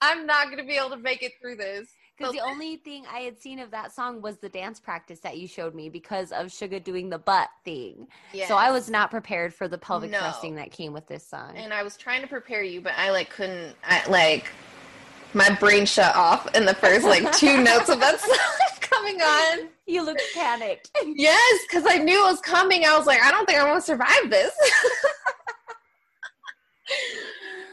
I'm 0.00 0.26
not 0.26 0.48
gonna 0.48 0.64
be 0.64 0.76
able 0.76 0.90
to 0.90 0.96
make 0.96 1.24
it 1.24 1.32
through 1.40 1.56
this. 1.56 1.88
Because 2.16 2.32
the 2.32 2.40
only 2.40 2.76
thing 2.76 3.04
I 3.12 3.20
had 3.20 3.40
seen 3.40 3.58
of 3.58 3.72
that 3.72 3.92
song 3.92 4.22
was 4.22 4.36
the 4.36 4.48
dance 4.48 4.78
practice 4.78 5.18
that 5.20 5.36
you 5.36 5.48
showed 5.48 5.74
me 5.74 5.88
because 5.88 6.30
of 6.30 6.46
Suga 6.46 6.82
doing 6.82 7.10
the 7.10 7.18
butt 7.18 7.48
thing. 7.64 8.06
So 8.46 8.56
I 8.56 8.70
was 8.70 8.88
not 8.88 9.10
prepared 9.10 9.52
for 9.52 9.66
the 9.66 9.78
pelvic 9.78 10.12
No. 10.12 10.20
thrusting 10.20 10.54
that 10.56 10.70
came 10.70 10.92
with 10.92 11.08
this 11.08 11.26
song. 11.26 11.56
and 11.56 11.74
I 11.74 11.82
was 11.82 11.96
trying 11.96 12.20
to 12.22 12.28
prepare 12.28 12.62
you, 12.62 12.80
but 12.80 12.92
I 12.96 13.10
like 13.10 13.30
couldn't. 13.30 13.74
I 13.84 14.08
like 14.08 14.46
my 15.32 15.52
brain 15.56 15.86
shut 15.86 16.14
off 16.14 16.54
in 16.54 16.64
the 16.64 16.74
first 16.74 17.04
like 17.04 17.32
two 17.36 17.60
notes 17.62 17.88
of 17.88 17.98
that 17.98 18.20
song 18.20 18.38
coming 18.80 19.20
on. 19.20 19.68
you 19.86 20.04
looked 20.04 20.22
panicked. 20.34 20.90
Yes, 21.04 21.60
because 21.68 21.84
I 21.88 21.98
knew 21.98 22.24
it 22.26 22.30
was 22.30 22.40
coming. 22.40 22.84
I 22.84 22.96
was 22.96 23.08
like, 23.08 23.20
I 23.22 23.32
don't 23.32 23.44
think 23.44 23.58
I'm 23.58 23.66
gonna 23.66 23.80
survive 23.80 24.30
this. 24.30 24.54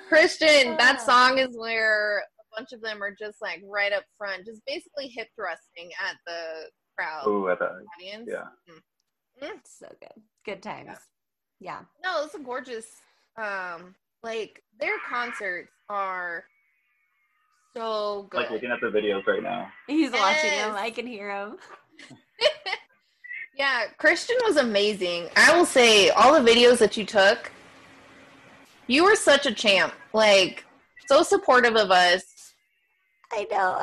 Christian, 0.09 0.75
that 0.77 0.97
Ah. 0.99 1.03
song 1.03 1.37
is 1.37 1.57
where 1.57 2.23
bunch 2.55 2.71
of 2.71 2.81
them 2.81 3.01
are 3.01 3.15
just 3.17 3.41
like 3.41 3.61
right 3.69 3.93
up 3.93 4.03
front, 4.17 4.45
just 4.45 4.61
basically 4.65 5.07
hip 5.07 5.27
thrusting 5.35 5.89
at 6.03 6.17
the 6.25 6.69
crowd 6.97 7.27
Ooh, 7.27 7.49
I 7.49 7.55
thought, 7.55 7.71
audience. 7.97 8.29
yeah. 8.29 9.49
so 9.65 9.87
good. 9.99 10.23
Good 10.45 10.61
times. 10.61 10.97
Yeah. 11.59 11.79
No, 12.03 12.23
it's 12.25 12.35
a 12.35 12.39
gorgeous. 12.39 12.87
Um, 13.37 13.95
like 14.23 14.61
their 14.79 14.97
concerts 15.07 15.71
are 15.89 16.43
so 17.75 18.27
good. 18.29 18.41
Like 18.41 18.51
looking 18.51 18.71
at 18.71 18.81
the 18.81 18.87
videos 18.87 19.25
right 19.25 19.41
now. 19.41 19.67
He's 19.87 20.11
watching 20.11 20.51
him. 20.51 20.73
Yes. 20.73 20.75
I 20.77 20.91
can 20.91 21.07
hear 21.07 21.29
him. 21.31 21.57
Yeah, 23.61 23.83
Christian 23.97 24.37
was 24.43 24.57
amazing. 24.57 25.27
I 25.35 25.55
will 25.55 25.65
say, 25.65 26.09
all 26.09 26.33
the 26.41 26.49
videos 26.51 26.77
that 26.79 26.95
you 26.97 27.05
took, 27.05 27.51
you 28.87 29.03
were 29.03 29.15
such 29.15 29.45
a 29.45 29.53
champ. 29.53 29.93
Like, 30.13 30.65
so 31.07 31.21
supportive 31.21 31.75
of 31.75 31.91
us. 31.91 32.23
I 33.33 33.47
know. 33.49 33.77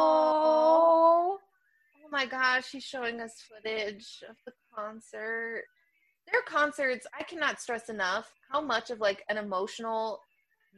Oh. 0.00 1.38
Oh 2.04 2.08
my 2.10 2.26
gosh, 2.26 2.70
he's 2.72 2.84
showing 2.84 3.20
us 3.20 3.42
footage 3.48 4.22
of 4.28 4.36
the 4.44 4.52
concert. 4.74 5.64
Their 6.30 6.42
concerts, 6.42 7.06
I 7.18 7.22
cannot 7.22 7.60
stress 7.60 7.88
enough 7.88 8.32
how 8.50 8.60
much 8.60 8.90
of 8.90 9.00
like 9.00 9.22
an 9.28 9.36
emotional, 9.36 10.20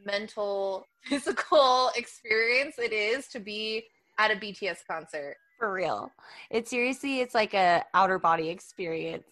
mental, 0.05 0.85
physical 1.03 1.89
experience 1.95 2.75
it 2.77 2.93
is 2.93 3.27
to 3.29 3.39
be 3.39 3.83
at 4.19 4.31
a 4.31 4.35
BTS 4.35 4.79
concert. 4.89 5.35
For 5.59 5.71
real. 5.73 6.11
It's 6.49 6.69
seriously, 6.69 7.21
it's 7.21 7.33
like 7.35 7.53
a 7.53 7.83
outer 7.93 8.19
body 8.19 8.49
experience. 8.49 9.23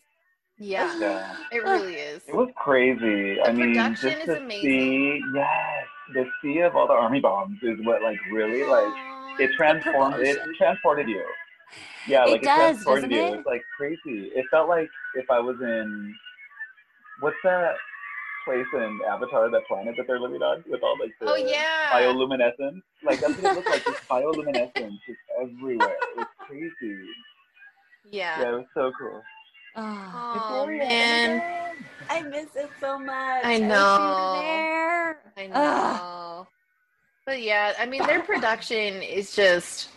Yeah, 0.58 1.00
Yeah. 1.00 1.36
it 1.52 1.63
really 1.63 1.95
is. 1.95 2.24
It 2.28 2.36
was 2.36 2.50
crazy. 2.56 3.36
The 3.36 3.43
I 3.47 3.52
mean, 3.52 3.74
just 3.74 4.02
production 4.02 4.19
is 4.21 4.26
to 4.28 4.38
amazing. 4.38 4.62
see, 4.69 5.21
yes, 5.34 5.81
the 6.13 6.26
sea 6.41 6.60
of 6.60 6.76
all 6.76 6.88
the 6.88 6.93
army 6.93 7.19
bombs 7.19 7.60
is 7.63 7.78
what 7.84 8.02
like 8.02 8.17
really 8.32 8.63
like 8.69 8.93
it 9.39 9.52
transformed. 9.58 10.15
It 10.19 10.38
transported 10.58 11.08
you. 11.08 11.24
Yeah, 12.08 12.26
It 12.26 12.32
like 12.32 12.43
does, 12.43 12.78
it 12.82 12.84
transported 12.84 13.12
you. 13.12 13.21
it? 13.21 13.39
It 13.39 13.45
like 13.45 13.63
crazy. 13.78 14.32
It 14.36 14.45
felt 14.52 14.67
like 14.69 14.89
if 15.15 15.30
I 15.30 15.39
was 15.39 15.56
in 15.62 16.13
what's 17.21 17.38
that 17.43 17.74
place 18.45 18.65
in 18.74 19.00
Avatar, 19.08 19.50
that 19.52 19.65
planet 19.67 19.95
that 19.97 20.08
they're 20.08 20.19
living 20.19 20.41
on 20.41 20.63
with 20.67 20.82
all 20.84 20.97
like 21.00 21.12
the 21.19 21.28
Oh 21.28 21.36
yeah. 21.36 21.91
bioluminescence. 21.93 22.82
Like 23.04 23.21
that's 23.21 23.38
what 23.38 23.52
it 23.52 23.56
looked 23.56 23.69
like. 23.69 23.84
just 23.86 24.00
bioluminescence 24.10 24.97
just 25.08 25.19
everywhere. 25.41 25.95
It 26.15 26.17
was 26.17 26.28
crazy. 26.47 26.97
Yeah. 28.12 28.41
Yeah, 28.41 28.50
it 28.50 28.54
was 28.54 28.65
so 28.74 28.91
cool. 29.00 29.21
Oh, 29.76 30.12
Oh 30.13 30.34
Victoria, 30.34 30.80
man, 30.80 31.86
I 32.10 32.24
miss 32.24 32.47
it 32.56 32.69
so 32.80 33.00
much. 33.00 33.45
I 33.45 33.58
wish 33.60 33.62
you 33.62 33.63
were 33.63 33.67
know. 33.67 34.30
there. 34.34 34.81
I 35.42 35.48
know. 35.48 35.56
Ugh. 35.56 36.48
But 37.26 37.42
yeah, 37.42 37.74
I 37.80 37.86
mean 37.86 38.06
their 38.06 38.22
production 38.22 39.02
is 39.02 39.36
just 39.36 39.90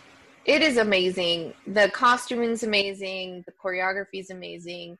it 0.45 0.61
is 0.61 0.77
amazing. 0.77 1.53
The 1.67 1.89
costuming's 1.89 2.63
amazing, 2.63 3.43
the 3.45 3.53
choreography's 3.53 4.29
amazing. 4.29 4.97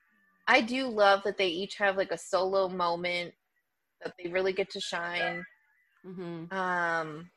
I 0.48 0.60
do 0.60 0.86
love 0.86 1.22
that 1.24 1.38
they 1.38 1.48
each 1.48 1.76
have 1.76 1.96
like 1.96 2.12
a 2.12 2.18
solo 2.18 2.68
moment 2.68 3.34
that 4.02 4.14
they 4.22 4.30
really 4.30 4.52
get 4.52 4.70
to 4.70 4.80
shine. 4.80 5.44
Mhm. 6.04 6.52
Um 6.52 7.30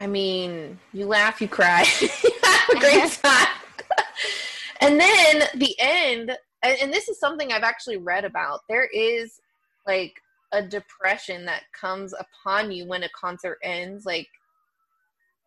I 0.00 0.06
mean, 0.06 0.80
you 0.92 1.06
laugh, 1.06 1.40
you 1.40 1.48
cry, 1.48 1.86
you 2.00 2.08
have 2.42 2.68
a 2.70 2.80
great 2.80 3.10
time. 3.22 3.46
and 4.80 4.98
then 4.98 5.44
the 5.54 5.76
end, 5.78 6.36
and, 6.62 6.78
and 6.80 6.92
this 6.92 7.08
is 7.08 7.20
something 7.20 7.52
I've 7.52 7.62
actually 7.62 7.98
read 7.98 8.24
about. 8.24 8.60
There 8.68 8.88
is 8.92 9.40
like 9.86 10.20
a 10.52 10.62
depression 10.62 11.44
that 11.46 11.62
comes 11.78 12.14
upon 12.18 12.70
you 12.72 12.86
when 12.86 13.02
a 13.02 13.08
concert 13.10 13.58
ends. 13.62 14.04
Like 14.04 14.28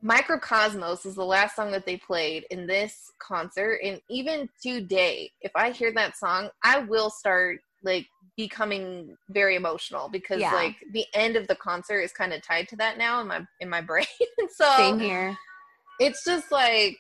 Mikrokosmos 0.04 1.06
is 1.06 1.16
the 1.16 1.24
last 1.26 1.56
song 1.56 1.72
that 1.72 1.86
they 1.86 1.98
played 1.98 2.46
in 2.52 2.68
this 2.68 3.12
concert. 3.20 3.80
And 3.84 4.02
even 4.10 4.50
today, 4.62 5.32
if 5.42 5.52
I 5.56 5.72
hear 5.72 5.92
that 5.94 6.18
song, 6.18 6.50
I 6.64 6.80
will 6.80 7.10
start 7.10 7.60
like 7.84 8.08
becoming 8.38 9.16
very 9.30 9.56
emotional 9.56 10.10
because 10.10 10.42
Yeah. 10.42 10.54
like 10.54 10.76
the 10.92 11.06
end 11.14 11.36
of 11.38 11.48
the 11.48 11.56
concert 11.56 12.02
is 12.02 12.12
kind 12.12 12.34
of 12.34 12.42
tied 12.42 12.68
to 12.70 12.76
that 12.78 12.98
now 12.98 13.22
in 13.22 13.28
my 13.28 13.46
in 13.60 13.70
my 13.70 13.82
brain. 13.90 14.06
so 14.50 14.76
Same 14.76 15.00
here. 15.00 15.38
it's 16.00 16.24
just 16.26 16.52
like 16.52 16.98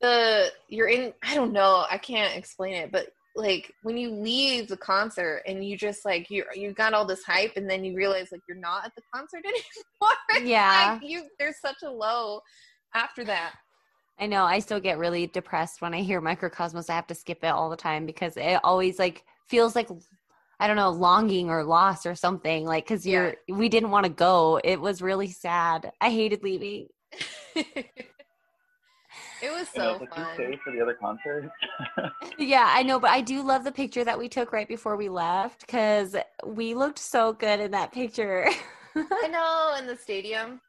the 0.00 0.50
you're 0.68 0.88
in 0.88 1.12
I 1.22 1.34
don't 1.34 1.52
know, 1.52 1.84
I 1.90 1.98
can't 1.98 2.34
explain 2.36 2.74
it, 2.74 2.90
but 2.92 3.08
like 3.36 3.72
when 3.82 3.96
you 3.96 4.10
leave 4.10 4.68
the 4.68 4.76
concert 4.76 5.42
and 5.46 5.64
you 5.64 5.76
just 5.76 6.04
like 6.04 6.30
you 6.30 6.44
you 6.54 6.72
got 6.72 6.94
all 6.94 7.04
this 7.04 7.22
hype 7.22 7.52
and 7.56 7.68
then 7.70 7.84
you 7.84 7.94
realize 7.96 8.28
like 8.32 8.40
you're 8.48 8.58
not 8.58 8.84
at 8.84 8.94
the 8.94 9.02
concert 9.14 9.44
anymore. 9.44 10.48
Yeah. 10.48 10.98
like 11.00 11.08
you 11.08 11.24
there's 11.38 11.60
such 11.60 11.82
a 11.84 11.90
low 11.90 12.40
after 12.94 13.24
that. 13.24 13.54
I 14.18 14.26
know. 14.26 14.44
I 14.44 14.58
still 14.58 14.80
get 14.80 14.98
really 14.98 15.26
depressed 15.28 15.80
when 15.80 15.94
I 15.94 16.02
hear 16.02 16.20
Mikrokosmos. 16.20 16.90
I 16.90 16.94
have 16.94 17.06
to 17.06 17.14
skip 17.14 17.38
it 17.42 17.48
all 17.48 17.70
the 17.70 17.76
time 17.76 18.04
because 18.04 18.36
it 18.36 18.60
always 18.62 18.98
like 18.98 19.24
feels 19.48 19.74
like 19.74 19.88
I 20.58 20.66
don't 20.66 20.76
know, 20.76 20.90
longing 20.90 21.48
or 21.48 21.64
loss 21.64 22.04
or 22.04 22.14
something. 22.14 22.66
Like 22.66 22.84
because 22.84 23.06
you're 23.06 23.36
we 23.48 23.68
didn't 23.68 23.90
want 23.90 24.04
to 24.04 24.12
go. 24.12 24.60
It 24.62 24.80
was 24.80 25.00
really 25.00 25.28
sad. 25.28 25.92
I 26.00 26.10
hated 26.10 26.42
leaving. 26.42 26.88
it 29.42 29.50
was 29.50 29.68
You 29.74 29.80
know, 29.82 29.94
so 29.94 30.00
like 30.00 30.14
fun. 30.14 30.26
stay 30.34 30.58
for 30.64 30.72
the 30.72 30.80
other 30.80 30.94
concerts. 30.94 31.48
Yeah, 32.38 32.66
I 32.74 32.82
know, 32.82 32.98
but 32.98 33.10
I 33.10 33.20
do 33.20 33.42
love 33.42 33.64
the 33.64 33.72
picture 33.72 34.04
that 34.04 34.18
we 34.18 34.28
took 34.28 34.52
right 34.52 34.66
before 34.68 34.96
we 34.96 35.08
left 35.08 35.60
because 35.66 36.16
we 36.46 36.74
looked 36.74 36.98
so 36.98 37.32
good 37.34 37.60
in 37.60 37.70
that 37.72 37.92
picture. 37.92 38.48
I 38.94 39.28
know 39.30 39.74
in 39.78 39.86
the 39.86 39.96
stadium. 39.96 40.60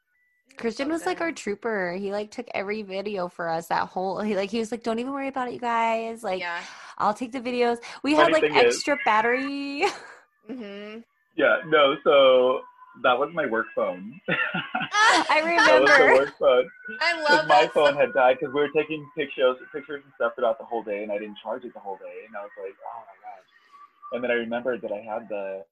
Christian 0.58 0.90
was 0.90 1.06
like 1.06 1.20
our 1.22 1.32
trooper. 1.32 1.94
He 1.98 2.12
like 2.12 2.30
took 2.30 2.46
every 2.54 2.82
video 2.82 3.26
for 3.28 3.48
us. 3.48 3.68
That 3.68 3.88
whole 3.88 4.20
he 4.20 4.36
like 4.36 4.50
he 4.50 4.58
was 4.58 4.70
like, 4.70 4.82
"Don't 4.82 4.98
even 4.98 5.12
worry 5.12 5.28
about 5.28 5.48
it, 5.48 5.54
you 5.54 5.60
guys. 5.60 6.22
Like, 6.22 6.40
yeah. 6.40 6.60
I'll 6.98 7.14
take 7.14 7.32
the 7.32 7.40
videos." 7.40 7.78
We 8.02 8.14
had 8.14 8.32
like 8.32 8.42
thing 8.42 8.54
is- 8.56 8.76
extra 8.76 8.98
battery. 9.04 9.84
hmm 10.46 10.98
yeah, 11.36 11.56
no, 11.66 11.96
so 12.04 12.60
that 13.02 13.18
was 13.18 13.30
my 13.34 13.46
work 13.46 13.66
phone. 13.74 14.20
I 14.28 15.40
remember. 15.44 15.64
that 15.64 15.80
was 15.80 15.90
the 15.98 16.04
work 16.14 16.38
phone. 16.38 16.70
I 17.00 17.14
Because 17.18 17.38
love 17.38 17.48
my 17.48 17.66
phone 17.68 17.92
song. 17.92 18.00
had 18.00 18.12
died 18.12 18.36
because 18.38 18.54
we 18.54 18.60
were 18.60 18.68
taking 18.76 19.08
pictures, 19.16 19.56
pictures 19.72 20.02
and 20.04 20.12
stuff 20.16 20.34
throughout 20.36 20.58
the 20.58 20.64
whole 20.64 20.82
day, 20.82 21.02
and 21.02 21.10
I 21.10 21.18
didn't 21.18 21.38
charge 21.42 21.64
it 21.64 21.72
the 21.72 21.80
whole 21.80 21.96
day, 21.96 22.26
and 22.26 22.36
I 22.36 22.42
was 22.42 22.50
like, 22.60 22.74
oh 22.84 23.00
my 23.00 23.16
gosh. 23.24 23.48
And 24.12 24.22
then 24.22 24.30
I 24.30 24.34
remembered 24.34 24.82
that 24.82 24.92
I 24.92 25.00
had 25.00 25.28
the 25.28 25.64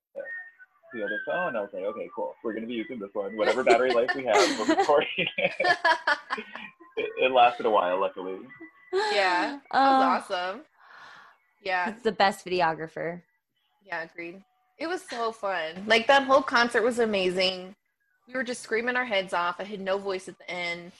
the 0.93 1.05
other 1.05 1.21
phone. 1.25 1.55
I 1.57 1.61
was 1.61 1.71
like, 1.73 1.85
okay, 1.85 2.09
cool. 2.17 2.35
We're 2.43 2.55
gonna 2.55 2.67
be 2.67 2.75
using 2.75 2.99
this 2.99 3.11
one. 3.13 3.37
Whatever 3.37 3.63
battery 3.63 3.93
life 3.93 4.11
we 4.17 4.25
have, 4.25 4.59
we're 4.59 4.75
recording 4.77 5.09
it. 5.19 5.53
it. 6.97 7.11
It 7.23 7.33
lasted 7.33 7.67
a 7.67 7.71
while, 7.71 8.01
luckily. 8.01 8.39
yeah. 9.13 9.59
That 9.73 9.91
was 9.91 10.29
oh. 10.31 10.35
awesome. 10.35 10.61
Yeah. 11.63 11.93
He's 11.93 12.03
the 12.03 12.13
best 12.13 12.45
videographer. 12.45 13.23
Yeah, 13.87 14.03
agreed. 14.03 14.43
It 14.81 14.89
was 14.89 15.03
so 15.09 15.31
fun. 15.31 15.85
Like 15.87 16.07
that 16.07 16.25
whole 16.25 16.43
concert 16.43 16.83
was 16.83 16.99
amazing. 16.99 17.77
We 18.27 18.35
were 18.35 18.43
just 18.43 18.63
screaming 18.63 18.97
our 18.97 19.05
heads 19.05 19.35
off. 19.35 19.57
I 19.59 19.65
had 19.65 19.81
no 19.81 19.99
voice 19.99 20.27
at 20.27 20.39
the 20.39 20.51
end. 20.51 20.93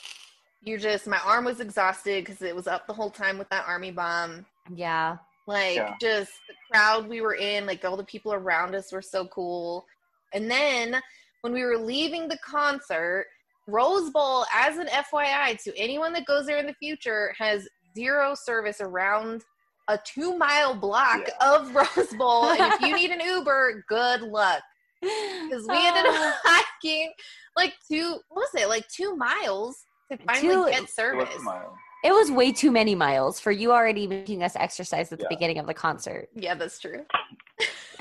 You're 0.63 0.79
just 0.79 1.07
my 1.07 1.19
arm 1.25 1.47
was 1.47 1.61
exhausted 1.61 2.25
because 2.25 2.43
it 2.43 2.55
was 2.55 2.67
up 2.67 2.87
the 2.87 2.93
whole 2.93 3.11
time 3.11 3.39
with 3.39 3.49
that 3.49 3.65
army 3.67 3.91
bomb. 3.91 4.45
Yeah. 4.75 5.17
Like 5.47 5.77
Yeah. 5.77 5.95
just 6.01 6.31
the 6.47 6.55
crowd 6.71 7.09
we 7.09 7.23
were 7.23 7.35
in, 7.35 7.65
like 7.65 7.83
all 7.85 7.97
the 7.97 8.05
people 8.05 8.35
around 8.35 8.75
us 8.75 8.93
were 8.93 9.01
so 9.03 9.27
cool. 9.29 9.87
And 10.35 10.51
then 10.51 11.01
when 11.41 11.55
we 11.55 11.65
were 11.65 11.79
leaving 11.79 12.29
the 12.29 12.39
concert, 12.45 13.27
Rose 13.67 14.11
Bowl, 14.11 14.45
as 14.55 14.77
an 14.77 14.89
FYI 14.89 15.57
to 15.65 15.77
anyone 15.79 16.13
that 16.13 16.27
goes 16.27 16.45
there 16.45 16.59
in 16.59 16.67
the 16.67 16.75
future, 16.75 17.33
has 17.39 17.67
zero 17.95 18.35
service 18.35 18.81
around 18.83 19.45
a 19.93 19.99
two 20.05 20.37
mile 20.39 20.75
block 20.75 21.21
Yeah. 21.27 21.53
of 21.55 21.75
Rose 21.75 22.13
Bowl. 22.19 22.47
and 22.51 22.73
if 22.75 22.81
you 22.81 22.95
need 22.95 23.11
an 23.11 23.21
Uber, 23.25 23.85
good 23.89 24.23
luck. 24.23 24.63
Because 25.01 25.67
we 25.67 25.77
ended 25.87 26.05
Oh. 26.07 26.29
up 26.29 26.35
hiking 26.45 27.13
like 27.57 27.75
two, 27.91 28.19
what 28.29 28.49
was 28.53 28.63
it, 28.63 28.69
like 28.69 28.87
two 28.89 29.17
miles 29.17 29.85
to 30.11 30.19
finally 30.19 30.73
Two- 30.73 30.81
get 30.81 30.91
service. 30.91 31.29
It 32.03 32.13
was 32.13 32.31
way 32.31 32.51
too 32.51 32.71
many 32.71 32.95
miles 32.95 33.39
for 33.41 33.51
you 33.53 33.73
already 33.73 34.07
making 34.07 34.43
us 34.43 34.57
exercise 34.57 35.13
at 35.13 35.19
the 35.19 35.25
Yeah. 35.25 35.29
beginning 35.37 35.59
of 35.59 35.67
the 35.67 35.75
concert. 35.75 36.29
Yeah, 36.35 36.55
that's 36.55 36.79
true. 36.79 37.05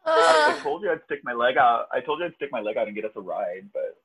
I 0.06 0.58
told 0.62 0.82
you 0.82 0.90
I'd 0.90 1.00
stick 1.04 1.20
my 1.24 1.32
leg 1.32 1.56
out. 1.56 1.86
I 1.92 2.00
told 2.00 2.18
you 2.20 2.26
I'd 2.26 2.34
stick 2.36 2.48
my 2.50 2.60
leg 2.60 2.76
out 2.76 2.86
and 2.86 2.96
get 2.96 3.04
us 3.04 3.12
a 3.16 3.20
ride, 3.20 3.68
but 3.72 3.96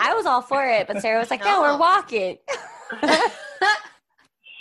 I 0.00 0.14
was 0.14 0.26
all 0.26 0.42
for 0.42 0.64
it, 0.66 0.86
but 0.88 1.00
Sarah 1.00 1.18
was 1.20 1.30
like, 1.30 1.44
"No, 1.44 1.60
we're 1.60 1.78
walking." 1.78 2.38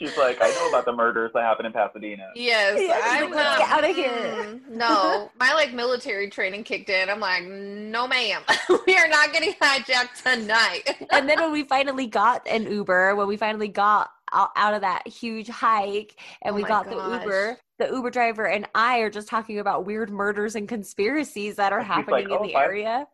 She's 0.01 0.17
like, 0.17 0.37
I 0.41 0.49
know 0.49 0.69
about 0.69 0.85
the 0.85 0.93
murders 0.93 1.31
that 1.33 1.43
happened 1.43 1.67
in 1.67 1.73
Pasadena. 1.73 2.29
Yes, 2.35 2.79
Yeah, 2.81 2.99
I'm 3.03 3.31
like, 3.31 3.35
"Let's 3.35 3.59
not- 3.59 3.59
get 3.59 3.69
outta 3.71 3.87
here." 3.89 4.09
mm, 4.09 4.69
No, 4.69 5.29
my 5.39 5.53
like 5.53 5.73
military 5.73 6.29
training 6.29 6.63
kicked 6.63 6.89
in. 6.89 7.09
I'm 7.09 7.19
like, 7.19 7.43
no, 7.43 8.07
ma'am, 8.07 8.41
we 8.87 8.95
are 8.97 9.07
not 9.07 9.31
getting 9.33 9.53
hijacked 9.53 10.23
tonight. 10.23 10.83
and 11.11 11.29
then 11.29 11.39
when 11.39 11.51
we 11.51 11.63
finally 11.63 12.07
got 12.07 12.45
an 12.47 12.69
Uber, 12.71 13.15
when 13.15 13.27
we 13.27 13.37
finally 13.37 13.67
got 13.67 14.09
out, 14.33 14.49
out 14.55 14.73
of 14.73 14.81
that 14.81 15.07
huge 15.07 15.47
hike 15.49 16.19
and 16.41 16.53
Oh 16.53 16.55
we 16.55 16.61
my 16.63 16.67
got 16.67 16.85
the. 16.89 16.95
Uber, 16.95 17.57
the 17.79 17.87
Uber 17.87 18.11
driver 18.11 18.45
and 18.47 18.67
I 18.75 18.99
are 18.99 19.09
just 19.09 19.27
talking 19.27 19.59
about 19.59 19.85
weird 19.85 20.09
murders 20.11 20.55
and 20.55 20.67
conspiracies 20.69 21.55
that 21.55 21.73
are 21.73 21.79
He's 21.81 21.89
like, 21.89 21.97
happening 21.97 22.25
in 22.25 22.31
"Oh, 22.31 22.43
the 22.47 22.53
bye." 22.53 22.63
area. 22.63 23.07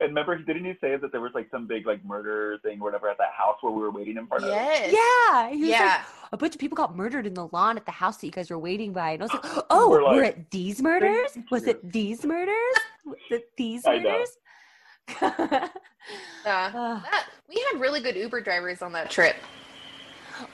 And 0.00 0.08
remember, 0.10 0.36
he 0.36 0.44
didn't 0.44 0.64
he 0.64 0.72
say 0.80 0.96
that 0.96 1.12
there 1.12 1.20
was 1.20 1.32
like 1.34 1.48
some 1.50 1.66
big 1.66 1.86
like 1.86 2.02
murder 2.04 2.58
thing 2.62 2.80
or 2.80 2.84
whatever 2.84 3.08
at 3.10 3.18
that 3.18 3.32
house 3.36 3.56
where 3.60 3.72
we 3.72 3.82
were 3.82 3.90
waiting 3.90 4.16
in 4.16 4.26
front 4.26 4.44
of? 4.44 4.50
Yes. 4.50 4.92
Yeah. 4.92 5.50
He 5.50 5.60
was 5.60 5.70
like, 5.70 5.80
Yeah. 5.80 6.02
a 6.32 6.36
bunch 6.38 6.54
of 6.54 6.60
people 6.60 6.76
got 6.76 6.96
murdered 6.96 7.26
in 7.26 7.34
the 7.34 7.48
lawn 7.52 7.76
at 7.76 7.84
the 7.84 7.92
house 7.92 8.16
that 8.18 8.26
you 8.26 8.32
guys 8.32 8.48
were 8.50 8.58
waiting 8.58 8.92
by. 8.94 9.10
And 9.10 9.22
I 9.22 9.26
was 9.26 9.32
like, 9.34 9.64
oh, 9.70 9.90
We're 9.90 10.02
we're, 10.02 10.22
like, 10.22 10.38
at 10.38 10.50
these 10.50 10.80
murders? 10.80 11.36
Was 11.50 11.66
it 11.66 11.92
these 11.92 12.24
murders? 12.24 12.54
Was 13.04 13.16
it 13.30 13.50
these 13.56 13.84
murders? 13.86 14.36
Yeah. 15.20 15.68
That, 16.44 17.26
we 17.48 17.62
had 17.70 17.78
really 17.80 18.00
good 18.00 18.16
Uber 18.16 18.40
drivers 18.40 18.80
on 18.80 18.92
that 18.92 19.10
trip. 19.10 19.36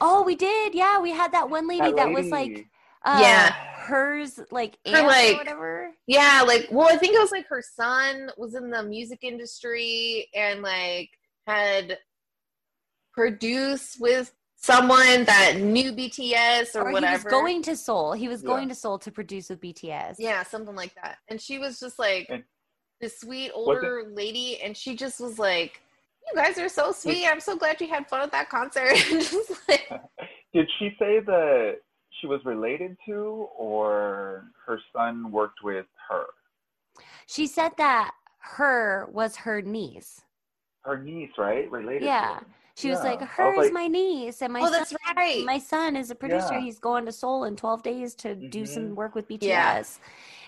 oh, 0.01 0.23
we 0.25 0.35
did. 0.35 0.75
Yeah, 0.75 0.99
we 0.99 1.13
had 1.13 1.31
that 1.33 1.49
one 1.49 1.69
lady 1.69 1.93
that, 1.93 2.11
was 2.11 2.27
like, 2.27 2.67
uh, 3.05 3.19
Yeah. 3.23 3.55
Hers, 3.87 4.39
like, 4.51 4.79
Her, 4.87 5.03
like- 5.03 5.35
or 5.35 5.39
whatever. 5.39 5.91
Yeah, 6.07 6.43
like 6.47 6.69
well, 6.71 6.89
I 6.89 6.97
think 6.97 7.15
it 7.15 7.21
was 7.21 7.33
like 7.33 7.47
her 7.49 7.63
son 7.63 8.31
was 8.37 8.55
in 8.55 8.71
the 8.71 8.83
music 8.83 9.21
industry 9.23 10.29
and 10.35 10.63
like 10.63 11.11
had 11.47 11.99
produced 13.13 14.01
with 14.01 14.33
someone 14.57 15.25
that 15.25 15.57
knew 15.59 15.93
BTS 15.93 16.75
or, 16.75 16.89
Or, 16.89 16.93
whatever. 16.93 17.19
he 17.19 17.25
was 17.25 17.31
going 17.33 17.63
to 17.63 17.77
Seoul. 17.77 18.13
He 18.13 18.29
was 18.29 18.43
Yeah. 18.43 18.49
going 18.49 18.69
to 18.69 18.75
Seoul 18.75 18.99
to 18.99 19.11
produce 19.13 19.49
with 19.51 19.61
BTS. 19.61 20.17
Yeah, 20.19 20.43
something 20.43 20.75
like 20.75 20.95
that. 21.03 21.19
And 21.29 21.41
she 21.41 21.59
was 21.59 21.79
just 21.79 21.99
like 21.99 22.27
And- 22.29 22.45
this 23.01 23.21
sweet 23.21 23.51
older 23.55 24.05
lady, 24.11 24.61
and 24.63 24.75
she 24.77 24.97
just 24.97 25.21
was 25.21 25.39
like, 25.39 25.83
"You 26.27 26.33
guys 26.35 26.59
are 26.59 26.69
so 26.69 26.93
sweet. 26.93 27.27
I'm 27.27 27.41
so 27.41 27.55
glad 27.57 27.79
you 27.81 27.89
had 27.89 28.09
fun 28.09 28.23
at 28.23 28.33
that 28.33 28.49
concert." 28.49 28.95
Just 28.97 29.69
like, 29.69 29.87
Did 30.55 30.67
she 30.79 30.89
say 30.99 31.21
that 31.21 31.81
she 32.21 32.27
was 32.27 32.41
related 32.45 32.97
to, 33.07 33.49
or 33.57 34.45
her 34.67 34.81
son 34.95 35.31
worked 35.31 35.63
with 35.63 35.87
her? 36.09 36.25
She 37.27 37.47
said 37.47 37.73
that 37.79 38.13
her 38.39 39.09
was 39.11 39.37
her 39.37 39.61
niece. 39.61 40.23
Her 40.83 40.99
niece, 40.99 41.33
right? 41.37 41.71
Related. 41.71 42.05
Yeah. 42.05 42.37
her. 42.37 42.47
She 42.77 42.91
was 42.91 43.03
like, 43.03 43.23
I 43.39 43.49
was 43.49 43.67
is 43.67 43.73
like- 43.73 43.73
my 43.73 43.87
niece, 43.89 44.43
and 44.43 44.53
my 44.53 44.61
oh, 44.61 44.65
son, 44.65 44.73
that's 44.73 44.95
right. 45.17 45.45
my 45.47 45.59
son 45.59 45.97
is 45.97 46.11
a 46.11 46.15
producer. 46.15 46.53
Yeah. 46.53 46.61
He's 46.61 46.79
going 46.79 47.07
to 47.07 47.13
Seoul 47.13 47.45
in 47.45 47.57
twelve 47.57 47.83
days 47.83 48.15
to 48.17 48.35
do 48.35 48.63
mm-hmm. 48.63 48.65
some 48.67 48.95
work 48.95 49.15
with 49.15 49.27
BTS." 49.29 49.43
Yeah. 49.43 49.83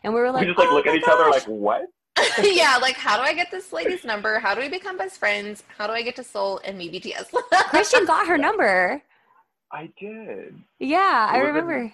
And 0.05 0.13
we 0.13 0.21
were 0.21 0.31
like, 0.31 0.43
we 0.43 0.47
just 0.47 0.59
like 0.59 0.69
"Oh 0.69 0.75
look 0.75 0.87
at 0.87 0.93
my 0.93 0.99
each 0.99 1.09
other 1.09 1.31
like, 1.31 1.45
what? 1.45 1.87
yeah, 2.43 2.77
like 2.77 2.97
how 2.97 3.17
do 3.17 3.23
I 3.23 3.33
get 3.33 3.51
this 3.51 3.73
lady's 3.73 4.05
number? 4.05 4.39
How 4.39 4.55
do 4.55 4.61
we 4.61 4.69
become 4.69 4.99
best 4.99 5.19
friends? 5.19 5.65
How 5.77 5.87
do 5.87 5.95
I 5.95 6.03
get 6.03 6.17
to 6.17 6.25
Seoul 6.25 6.61
and 6.65 6.77
meet 6.77 6.93
BTS? 6.93 7.33
Christian 7.71 8.05
got 8.05 8.27
her 8.27 8.37
number. 8.39 9.03
I 9.73 9.91
did. 10.01 10.59
Yeah, 10.79 11.29
I 11.31 11.37
It 11.39 11.41
was 11.41 11.49
in- 11.49 11.55
remember. 11.55 11.93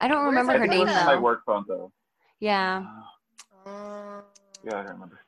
I 0.00 0.08
don't 0.08 0.24
remember 0.24 0.52
her 0.54 0.58
her 0.60 0.64
I 0.64 0.68
name 0.68 0.80
was 0.86 0.96
in 0.96 1.06
my 1.06 1.18
work 1.18 1.44
phone 1.44 1.64
though. 1.68 1.92
Yeah, 2.40 2.84
Uh, 3.66 4.22
yeah, 4.64 4.70
I 4.78 4.82
don't 4.82 4.86
remember. 4.92 5.20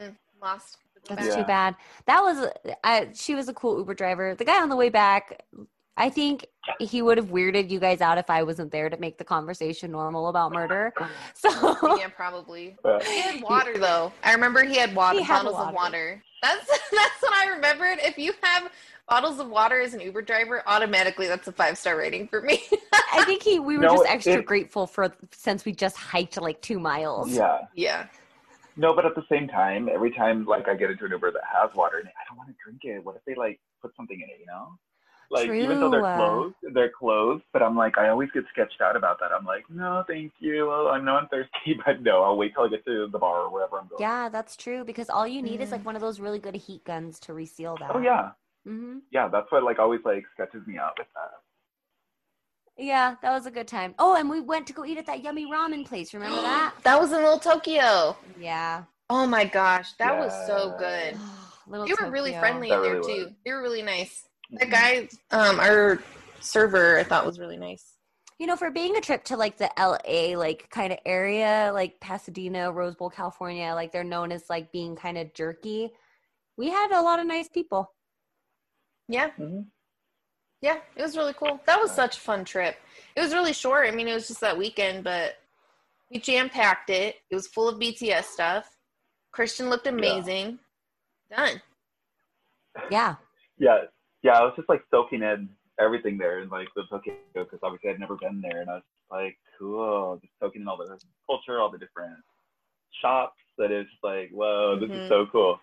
mm, 0.00 0.16
lost. 0.42 0.78
that's 1.08 1.26
Yeah. 1.26 1.36
too 1.36 1.44
bad. 1.44 1.76
That 2.06 2.20
was, 2.20 2.48
I, 2.84 3.10
she 3.14 3.34
was 3.34 3.48
a 3.48 3.54
cool 3.54 3.78
Uber 3.78 3.94
driver. 3.94 4.34
The 4.34 4.44
guy 4.44 4.60
on 4.60 4.68
the 4.68 4.76
way 4.76 4.88
back, 4.88 5.42
I 5.96 6.10
think 6.10 6.46
he 6.80 7.00
would 7.02 7.16
have 7.18 7.26
weirded 7.28 7.70
you 7.70 7.78
guys 7.78 8.00
out 8.00 8.18
if 8.18 8.28
I 8.30 8.42
wasn't 8.42 8.72
there 8.72 8.88
to 8.90 8.96
make 8.96 9.18
the 9.18 9.24
conversation 9.24 9.90
normal 9.92 10.28
about 10.28 10.52
murder. 10.52 10.92
So 11.34 11.76
Yeah, 11.96 12.08
probably. 12.08 12.76
But 12.82 13.04
He 13.04 13.20
had 13.20 13.40
water 13.42 13.78
though. 13.78 14.12
I 14.24 14.32
remember 14.32 14.64
he 14.64 14.76
had 14.78 14.94
water 14.94 15.18
He 15.18 15.24
had 15.24 15.38
bottles 15.44 15.54
water. 15.54 15.68
of 15.68 15.74
water. 15.74 16.22
That's 16.42 16.66
that's 16.90 17.22
what 17.22 17.32
I 17.34 17.48
remembered. 17.50 17.98
If 18.00 18.16
you 18.18 18.32
have 18.42 18.70
bottles 19.08 19.38
of 19.40 19.48
water 19.48 19.80
as 19.80 19.94
an 19.94 20.00
Uber 20.00 20.22
driver, 20.22 20.62
automatically 20.66 21.26
that's 21.28 21.48
a 21.48 21.52
five 21.52 21.76
star 21.78 21.96
rating 21.96 22.28
for 22.28 22.40
me. 22.42 22.62
I 23.12 23.24
think 23.24 23.42
he 23.42 23.58
we 23.58 23.76
were 23.76 23.84
No, 23.84 23.96
just 23.96 24.06
extra 24.08 24.34
it- 24.34 24.46
grateful 24.46 24.86
for 24.86 25.12
since 25.32 25.64
we 25.64 25.72
just 25.72 25.96
hiked 25.96 26.40
like 26.40 26.60
two 26.62 26.78
miles. 26.78 27.32
yeah, 27.32 27.58
yeah. 27.74 28.06
No, 28.76 28.94
but 28.94 29.04
at 29.04 29.14
the 29.14 29.24
same 29.30 29.48
time, 29.48 29.88
every 29.92 30.10
time 30.12 30.46
like 30.46 30.66
I 30.68 30.74
get 30.74 30.90
into 30.90 31.04
an 31.04 31.10
Uber 31.10 31.30
that 31.32 31.42
has 31.52 31.70
water 31.74 31.98
in 32.00 32.06
it, 32.06 32.12
I 32.18 32.24
don't 32.28 32.38
want 32.38 32.48
to 32.48 32.54
drink 32.64 32.80
it. 32.84 33.04
What 33.04 33.16
if 33.16 33.22
they 33.26 33.34
like 33.34 33.60
put 33.82 33.94
something 33.96 34.16
in 34.18 34.28
it? 34.30 34.38
You 34.40 34.46
know, 34.46 34.78
like 35.30 35.46
even 35.50 35.78
though 35.78 35.90
they're 35.90 36.00
closed, 36.16 36.54
they're 36.72 36.90
closed. 36.98 37.44
But 37.52 37.62
I'm 37.62 37.76
like, 37.76 37.98
I 37.98 38.08
always 38.08 38.30
get 38.32 38.44
sketched 38.50 38.80
out 38.80 38.96
about 38.96 39.20
that. 39.20 39.30
I'm 39.30 39.44
like, 39.44 39.64
no, 39.68 40.04
thank 40.08 40.32
you. 40.38 40.70
I 40.70 40.98
know 41.00 41.16
I'm 41.16 41.28
thirsty, 41.28 41.78
but 41.84 42.00
no, 42.00 42.22
I'll 42.22 42.38
wait 42.38 42.54
till 42.54 42.64
I 42.64 42.68
get 42.68 42.82
to 42.86 43.08
the 43.12 43.18
bar 43.18 43.42
or 43.42 43.52
wherever 43.52 43.76
I'm 43.78 43.88
going. 43.88 44.00
Yeah, 44.00 44.30
that's 44.30 44.56
true 44.56 44.84
because 44.84 45.10
all 45.10 45.26
you 45.28 45.42
need 45.42 45.60
is 45.60 45.68
Mhm. 45.68 45.72
like 45.72 45.84
one 45.84 45.94
of 45.94 46.00
those 46.00 46.18
really 46.18 46.38
good 46.38 46.54
heat 46.56 46.82
guns 46.84 47.20
to 47.20 47.34
reseal 47.34 47.76
that. 47.76 47.90
Oh 47.94 47.98
yeah, 48.00 48.30
hmm 48.66 48.98
yeah. 49.10 49.28
That's 49.28 49.50
what 49.50 49.62
like 49.62 49.78
always 49.78 50.00
like 50.04 50.24
sketches 50.34 50.66
me 50.66 50.78
out 50.78 50.94
with 50.98 51.08
that. 51.14 51.30
Yeah, 52.82 53.16
that 53.22 53.32
was 53.32 53.46
a 53.46 53.50
good 53.50 53.68
time. 53.68 53.94
Oh, 53.98 54.16
and 54.16 54.30
we 54.30 54.40
went 54.40 54.66
to 54.68 54.72
go 54.72 54.84
eat 54.84 54.96
at 54.98 55.06
that 55.06 55.22
yummy 55.22 55.46
ramen 55.46 55.86
place. 55.86 56.14
Remember 56.14 56.40
that? 56.42 56.74
That 56.84 57.00
was 57.00 57.12
in 57.12 57.18
Little 57.22 57.38
Tokyo. 57.38 58.16
Yeah. 58.38 58.84
Oh 59.10 59.26
my 59.26 59.44
gosh, 59.44 59.92
that 59.98 60.18
was 60.18 60.32
so 60.46 60.74
good. 60.78 61.18
Little 61.68 61.86
They 61.86 61.94
were 62.02 62.10
really 62.10 62.32
friendly 62.32 62.68
That 62.70 62.76
in 62.78 62.82
there 62.82 62.94
really 62.94 63.14
too. 63.18 63.24
was. 63.26 63.32
They 63.44 63.52
were 63.52 63.62
really 63.62 63.82
nice. 63.82 64.26
That 64.52 64.68
Mhm. 64.68 64.70
guy, 64.70 65.08
um, 65.30 65.60
our 65.60 65.98
server, 66.40 66.98
I 66.98 67.04
thought 67.04 67.24
was 67.26 67.38
really 67.38 67.56
nice. 67.56 67.96
You 68.38 68.46
know, 68.46 68.56
for 68.56 68.70
being 68.70 68.96
a 68.96 69.00
trip 69.00 69.22
to 69.24 69.36
like 69.36 69.56
the 69.58 69.70
LA 69.78 70.34
like 70.36 70.68
kind 70.70 70.92
of 70.92 70.98
area, 71.06 71.70
like 71.72 72.00
Pasadena, 72.00 72.72
Rose 72.72 72.96
Bowl, 72.96 73.10
California, 73.10 73.72
like 73.74 73.92
they're 73.92 74.02
known 74.02 74.32
as 74.32 74.50
like 74.50 74.72
being 74.72 74.96
kind 74.96 75.16
of 75.16 75.32
jerky. 75.34 75.92
We 76.56 76.68
had 76.68 76.90
a 76.90 77.00
lot 77.02 77.20
of 77.20 77.26
nice 77.26 77.48
people. 77.48 77.92
Yeah, 79.08 79.30
Mhm. 79.38 79.66
yeah, 80.60 80.80
it 80.96 81.02
was 81.02 81.16
really 81.16 81.34
cool. 81.34 81.60
That 81.66 81.80
was 81.80 81.90
such 81.92 82.16
a 82.16 82.20
fun 82.20 82.44
trip. 82.44 82.76
It 83.16 83.20
was 83.20 83.34
really 83.34 83.52
short. 83.52 83.86
I 83.86 83.90
mean, 83.90 84.08
it 84.08 84.14
was 84.14 84.28
just 84.28 84.40
that 84.40 84.56
weekend, 84.56 85.04
but 85.04 85.38
we 86.10 86.18
jam 86.18 86.48
packed 86.48 86.90
it. 86.90 87.16
It 87.30 87.34
was 87.34 87.48
full 87.48 87.68
of 87.68 87.78
BTS 87.78 88.24
stuff. 88.26 88.76
Christian 89.32 89.68
looked 89.70 89.86
amazing. 89.86 90.58
Done. 91.30 91.60
Yeah. 92.90 93.16
Yeah, 93.58 93.84
yeah. 94.22 94.38
I 94.38 94.44
was 94.44 94.54
just 94.56 94.68
like 94.68 94.84
soaking 94.90 95.22
in 95.22 95.48
everything 95.78 96.18
there 96.18 96.38
and 96.38 96.50
like 96.50 96.68
the 96.74 96.84
Tokyo 96.90 97.14
because 97.34 97.60
obviously 97.62 97.90
I'd 97.90 98.00
never 98.00 98.16
been 98.16 98.40
there, 98.40 98.60
and 98.60 98.70
I 98.70 98.74
was 98.74 98.82
like, 99.10 99.38
cool, 99.58 100.18
just 100.22 100.32
soaking 100.40 100.62
in 100.62 100.68
all 100.68 100.76
the 100.76 100.98
culture, 101.26 101.60
all 101.60 101.70
the 101.70 101.78
different 101.78 102.16
shops. 103.00 103.38
That 103.58 103.70
is 103.70 103.86
like, 104.02 104.30
whoa, 104.30 104.78
this 104.78 104.90
Mhm. 104.90 105.02
is 105.02 105.08
so 105.08 105.26
cool. 105.26 105.60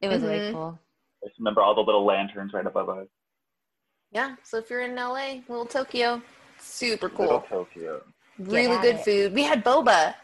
It 0.00 0.08
was 0.08 0.22
way 0.22 0.40
Mhm. 0.40 0.52
cool. 0.52 0.78
I 1.22 1.28
just 1.28 1.38
remember 1.38 1.62
all 1.62 1.74
the 1.74 1.80
little 1.80 2.04
lanterns 2.04 2.52
right 2.52 2.66
above 2.66 2.88
us. 2.88 3.06
Yeah. 4.10 4.36
So 4.42 4.58
if 4.58 4.68
you're 4.70 4.82
in 4.82 4.94
LA, 4.94 5.40
Little 5.48 5.66
Tokyo, 5.66 6.20
super 6.58 7.08
cool. 7.08 7.26
Little. 7.26 7.40
Tokyo. 7.48 8.02
Really 8.38 8.78
good 8.78 8.96
it. 8.96 9.04
food. 9.04 9.34
We 9.34 9.42
had 9.42 9.64
boba. 9.64 10.14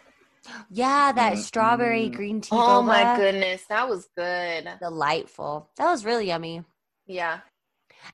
Yeah, 0.70 1.12
that 1.12 1.34
Mm, 1.34 1.38
strawberry 1.38 2.08
green 2.08 2.40
tea. 2.40 2.50
Oh 2.52 2.82
my 2.82 3.16
goodness, 3.16 3.64
that 3.68 3.88
was 3.88 4.08
good. 4.16 4.68
Delightful. 4.80 5.68
That 5.76 5.90
was 5.90 6.04
really 6.04 6.26
yummy. 6.26 6.64
Yeah. 7.06 7.40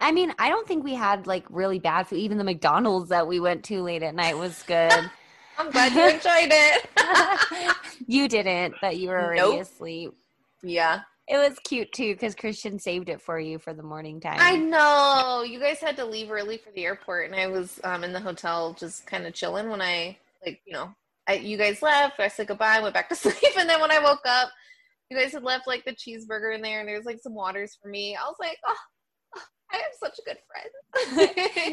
I 0.01 0.11
mean, 0.13 0.35
I 0.39 0.49
don't 0.49 0.67
think 0.67 0.83
we 0.85 0.95
had 0.95 1.27
like 1.27 1.45
really 1.49 1.79
bad 1.79 2.09
food. 2.09 2.19
Even 2.19 2.39
the 2.39 2.45
McDonald's 2.45 3.11
that 3.11 3.27
we 3.27 3.39
went 3.41 3.65
to 3.65 3.83
late 3.83 4.03
at 4.03 4.15
night 4.15 4.37
was 4.37 4.63
good. 4.65 5.11
I'm 5.59 5.71
glad 5.71 5.93
you 5.93 6.09
enjoyed 6.09 6.51
it. 6.51 7.77
you 8.07 8.27
didn't, 8.29 8.75
but 8.81 8.97
you 8.97 9.09
were 9.09 9.19
already 9.21 9.41
Nope. 9.41 9.61
asleep. 9.61 10.13
yeah. 10.63 11.01
It 11.27 11.39
was 11.39 11.59
cute 11.65 11.91
too 11.93 12.15
because 12.15 12.35
Christian 12.35 12.79
saved 12.79 13.09
it 13.09 13.21
for 13.21 13.39
you 13.39 13.59
for 13.59 13.73
the 13.73 13.83
morning 13.83 14.21
time. 14.21 14.37
I 14.39 14.57
know. 14.57 15.43
You 15.43 15.59
guys 15.59 15.79
had 15.79 15.97
to 15.97 16.05
leave 16.05 16.31
early 16.31 16.59
for 16.59 16.71
the 16.73 16.85
airport, 16.85 17.31
and 17.31 17.35
I 17.35 17.47
was 17.47 17.81
um, 17.83 18.05
in 18.05 18.13
the 18.13 18.21
hotel 18.21 18.75
just 18.79 19.07
kind 19.07 19.27
of 19.27 19.33
chilling 19.33 19.71
when 19.71 19.81
I, 19.81 20.19
like, 20.45 20.61
you 20.67 20.75
know, 20.75 20.95
I, 21.27 21.35
you 21.35 21.57
guys 21.57 21.81
left. 21.81 22.21
I 22.21 22.29
said 22.29 22.49
goodbye, 22.49 22.81
went 22.81 22.95
back 22.95 23.09
to 23.09 23.15
sleep, 23.15 23.37
and 23.59 23.69
then 23.69 23.81
when 23.81 23.91
I 23.91 24.01
woke 24.01 24.27
up, 24.27 24.51
you 25.11 25.17
guys 25.17 25.33
had 25.33 25.43
left 25.43 25.67
like 25.67 25.85
the 25.85 25.93
cheeseburger 25.93 26.55
in 26.55 26.61
there, 26.61 26.81
and 26.81 26.89
there 26.89 26.97
was 26.97 27.07
like 27.07 27.21
some 27.21 27.35
waters 27.35 27.79
for 27.81 27.89
me. 27.89 28.15
I 28.17 28.25
was 28.25 28.37
like, 28.39 28.59
oh, 28.67 28.77
I 29.75 29.77
have 29.79 29.85
such 29.99 30.19
a 30.19 30.23
good 30.23 30.39
friend. 30.47 31.31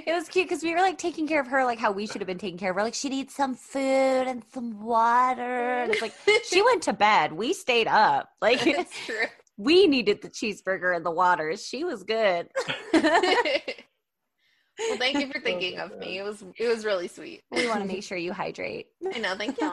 it 0.07 0.13
was 0.13 0.27
cute 0.27 0.47
because 0.47 0.63
we 0.63 0.73
were 0.73 0.79
like 0.79 0.97
taking 0.97 1.27
care 1.27 1.39
of 1.39 1.47
her 1.47 1.63
like 1.63 1.77
how 1.77 1.91
we 1.91 2.07
should 2.07 2.21
have 2.21 2.27
been 2.27 2.39
taking 2.39 2.57
care 2.57 2.71
of 2.71 2.75
her. 2.77 2.83
Like 2.83 2.93
she 2.95 3.09
needs 3.09 3.35
some 3.35 3.53
food 3.53 3.81
and 4.27 4.43
some 4.53 4.81
water. 4.81 5.81
And 5.81 5.91
it's 5.91 6.01
like 6.01 6.13
she 6.45 6.61
went 6.65 6.83
to 6.83 6.93
bed. 6.93 7.33
We 7.33 7.53
stayed 7.53 7.87
up. 7.87 8.29
Like 8.41 8.65
it's 8.65 8.97
true. 9.05 9.27
We 9.57 9.87
needed 9.87 10.21
the 10.21 10.29
cheeseburger 10.29 10.95
and 10.95 11.05
the 11.05 11.11
water. 11.11 11.55
She 11.57 11.83
was 11.83 12.03
good. 12.03 12.47
well, 12.93 14.97
thank 14.97 15.19
you 15.19 15.31
for 15.31 15.39
thinking 15.43 15.79
of 15.79 15.97
me. 15.97 16.17
It 16.17 16.23
was 16.23 16.43
it 16.57 16.67
was 16.67 16.85
really 16.85 17.07
sweet. 17.07 17.41
we 17.51 17.67
want 17.67 17.81
to 17.81 17.87
make 17.87 18.03
sure 18.03 18.17
you 18.17 18.33
hydrate. 18.33 18.87
I 19.13 19.19
know. 19.19 19.35
Thank 19.35 19.59
you. 19.59 19.71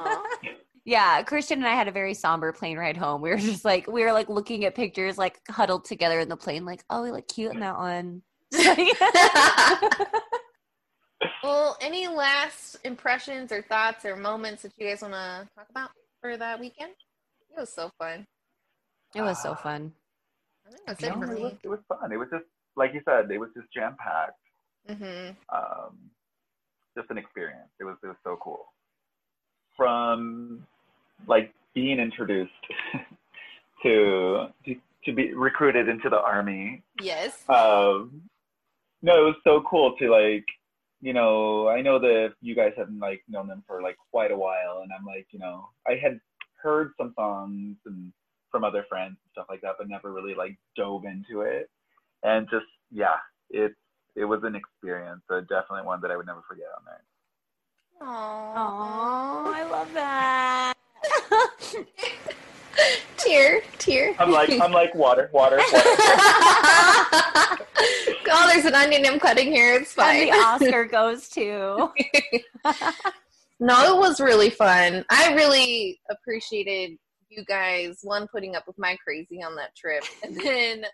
Yeah, 0.85 1.23
Christian 1.23 1.59
and 1.59 1.69
I 1.69 1.75
had 1.75 1.89
a 1.89 1.93
very 1.93 2.15
somber 2.15 2.53
plane 2.53 2.79
ride 2.79 2.97
home. 2.97 3.21
We 3.21 3.31
were 3.31 3.37
just 3.37 3.65
like 3.65 3.87
we 3.87 4.03
were 4.03 4.13
like 4.13 4.29
looking 4.29 4.65
at 4.65 4.75
pictures 4.75 5.19
like 5.19 5.39
huddled 5.51 5.85
together 5.85 6.21
in 6.21 6.29
the 6.29 6.37
plane, 6.37 6.65
like, 6.65 6.83
oh, 6.89 7.03
we 7.03 7.11
look 7.11 7.29
cute 7.29 7.53
in 7.53 7.61
that 7.61 7.77
one. 7.77 8.23
well, 11.43 11.77
any 11.83 12.09
last 12.09 12.79
impressions 12.85 13.53
or 13.53 13.61
thoughts 13.63 14.07
or 14.07 14.17
moments 14.17 14.63
that 14.63 14.73
you 14.79 14.89
guys 14.89 15.03
want 15.03 15.13
to 15.13 15.49
talk 15.55 15.67
about 15.69 15.91
for 16.23 16.39
that 16.39 16.59
weekend? 16.59 16.93
It 17.55 17.61
was 17.61 17.71
so 17.71 17.91
fun. 17.99 18.27
It 19.15 19.23
was 19.23 19.43
so 19.43 19.55
fun. 19.55 19.93
I 20.67 20.71
think 20.71 20.83
that's 20.87 21.03
it 21.03 21.09
No, 21.09 21.27
for 21.27 21.33
it 21.33 21.41
was, 21.43 21.53
it 21.65 21.69
was 21.69 21.81
fun. 21.89 22.13
It 22.13 22.17
was 22.17 22.29
just 22.31 22.45
like 22.77 22.95
you 22.95 23.01
said, 23.05 23.31
it 23.31 23.39
was 23.39 23.51
just 23.57 23.73
jam 23.73 23.97
packed. 23.99 24.39
hmm 24.89 25.31
Um, 25.55 25.99
just 26.97 27.11
an 27.11 27.19
experience. 27.19 27.71
It 27.81 27.85
was 27.85 27.97
it 28.03 28.07
was 28.09 28.17
so 28.25 28.39
cool. 28.43 28.67
From 29.77 30.67
like 31.27 31.53
being 31.75 31.99
introduced 31.99 32.53
to, 33.83 34.47
to 34.65 34.75
to 35.05 35.13
be 35.13 35.33
recruited 35.35 35.89
into 35.89 36.09
the 36.09 36.21
army. 36.21 36.83
Yes. 37.01 37.45
Um, 37.49 38.23
no, 39.03 39.23
it 39.23 39.25
was 39.27 39.37
so 39.45 39.63
cool 39.71 39.95
to 39.99 40.11
like, 40.11 40.45
you 41.01 41.13
know, 41.13 41.69
I 41.69 41.81
know 41.81 41.99
that 42.01 42.35
you 42.41 42.57
guys 42.57 42.73
have 42.77 42.89
like 43.01 43.23
known 43.29 43.47
them 43.47 43.63
for 43.67 43.81
like 43.81 43.97
quite 44.11 44.33
a 44.33 44.37
while, 44.37 44.81
and 44.83 44.91
I'm 44.93 45.05
like, 45.07 45.27
you 45.31 45.39
know, 45.39 45.69
I 45.87 45.93
had 46.03 46.21
heard 46.61 46.93
some 46.99 47.15
songs 47.17 47.77
and 47.87 48.13
from 48.51 48.65
other 48.65 48.85
friends 48.89 49.17
and 49.23 49.31
stuff 49.33 49.47
like 49.49 49.61
that, 49.63 49.75
but 49.79 49.89
never 49.89 50.13
really 50.13 50.35
like 50.35 50.57
dove 50.77 51.05
into 51.05 51.43
it. 51.43 51.71
And 52.23 52.49
just 52.51 52.67
yeah, 52.91 53.17
it 53.51 53.73
it 54.17 54.25
was 54.25 54.41
an 54.43 54.55
experience, 54.55 55.23
so 55.29 55.41
definitely 55.41 55.87
one 55.87 56.01
that 56.03 56.11
I 56.11 56.17
would 56.17 56.27
never 56.27 56.43
forget 56.49 56.67
on 56.77 56.85
there. 56.85 57.03
Oh, 58.01 59.53
I 59.55 59.65
love 59.71 59.93
that. 59.95 60.75
tear, 63.17 63.61
tear. 63.79 64.15
I'm 64.19 64.31
like 64.31 64.51
I'm 64.51 64.73
like 64.73 64.95
water, 64.95 65.31
water, 65.33 65.57
water. 65.57 65.69
oh, 68.31 68.51
there's 68.53 68.65
an 68.65 68.75
onion 68.75 69.07
I'm 69.07 69.21
cutting 69.21 69.53
here. 69.53 69.75
It's 69.75 69.97
and 69.99 70.29
the 70.29 70.33
Oscar 70.33 70.85
goes 70.91 71.29
to. 71.31 71.91
No, 73.61 73.97
it 73.97 73.99
was 73.99 74.21
really 74.21 74.51
fun. 74.51 75.05
I 75.11 75.35
really 75.35 76.01
appreciated 76.11 76.97
you 77.31 77.45
guys 77.45 77.99
one 78.03 78.27
putting 78.29 78.57
up 78.57 78.67
with 78.67 78.79
my 78.79 78.97
crazy 79.05 79.43
on 79.43 79.55
that 79.57 79.75
trip, 79.77 80.05
and 80.23 80.37
then 80.37 80.85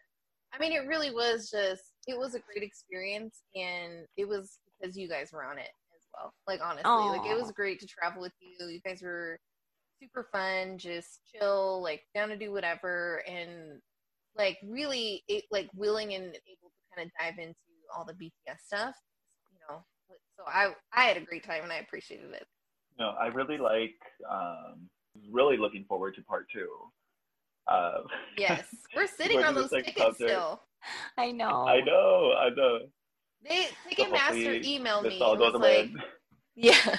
I 0.52 0.58
mean, 0.58 0.72
it 0.72 0.86
really 0.86 1.10
was 1.10 1.50
just 1.50 1.82
it 2.06 2.18
was 2.18 2.34
a 2.34 2.40
great 2.40 2.62
experience, 2.62 3.42
and 3.54 4.06
it 4.16 4.28
was 4.28 4.58
because 4.80 4.96
you 4.96 5.08
guys 5.08 5.32
were 5.32 5.44
on 5.44 5.58
it 5.58 5.70
as 5.94 6.02
well. 6.14 6.32
Like 6.46 6.60
honestly, 6.62 7.18
like 7.18 7.30
it 7.30 7.40
was 7.40 7.50
great 7.52 7.80
to 7.80 7.86
travel 7.86 8.22
with 8.22 8.32
you. 8.40 8.68
You 8.68 8.80
guys 8.80 9.02
were 9.02 9.38
super 10.00 10.28
fun, 10.30 10.78
just 10.78 11.20
chill, 11.32 11.82
like 11.82 12.02
down 12.14 12.28
to 12.28 12.36
do 12.36 12.52
whatever, 12.52 13.22
and 13.26 13.80
like 14.36 14.58
really 14.64 15.22
it, 15.28 15.44
like 15.50 15.68
willing 15.74 16.14
and 16.14 16.24
able 16.24 16.70
to 16.70 16.96
kind 16.96 17.06
of 17.06 17.12
dive 17.20 17.38
into 17.38 17.54
all 17.94 18.04
the 18.04 18.12
BTS 18.12 18.58
stuff. 18.66 18.94
You 19.50 19.58
know, 19.68 19.84
so 20.36 20.44
I 20.46 20.72
I 20.92 21.04
had 21.04 21.16
a 21.16 21.24
great 21.24 21.44
time 21.44 21.64
and 21.64 21.72
I 21.72 21.78
appreciated 21.78 22.32
it. 22.32 22.46
No, 22.98 23.10
I 23.20 23.26
really 23.26 23.58
like. 23.58 23.94
Um, 24.30 24.88
really 25.30 25.56
looking 25.56 25.84
forward 25.84 26.14
to 26.16 26.22
part 26.22 26.46
two. 26.52 26.68
Uh, 27.66 28.02
Yes, 28.38 28.64
we're 28.94 29.06
sitting 29.18 29.42
on 29.42 29.54
the 29.54 29.62
those 29.62 29.70
second 29.70 29.84
tickets 29.86 30.04
concert- 30.04 30.28
still. 30.28 30.60
I 31.16 31.30
know. 31.32 31.66
I 31.66 31.80
know, 31.80 32.34
I 32.38 32.50
know. 32.50 32.78
They 33.42 33.64
So 33.64 34.04
Ticketmaster 34.04 34.18
hopefully 34.18 34.62
emailed 34.64 35.02
me. 35.08 35.20
all 35.20 35.32
and 35.32 35.38
goes 35.40 35.52
was 35.52 35.60
away. 35.60 35.90
like, 35.94 36.04
yeah. 36.56 36.96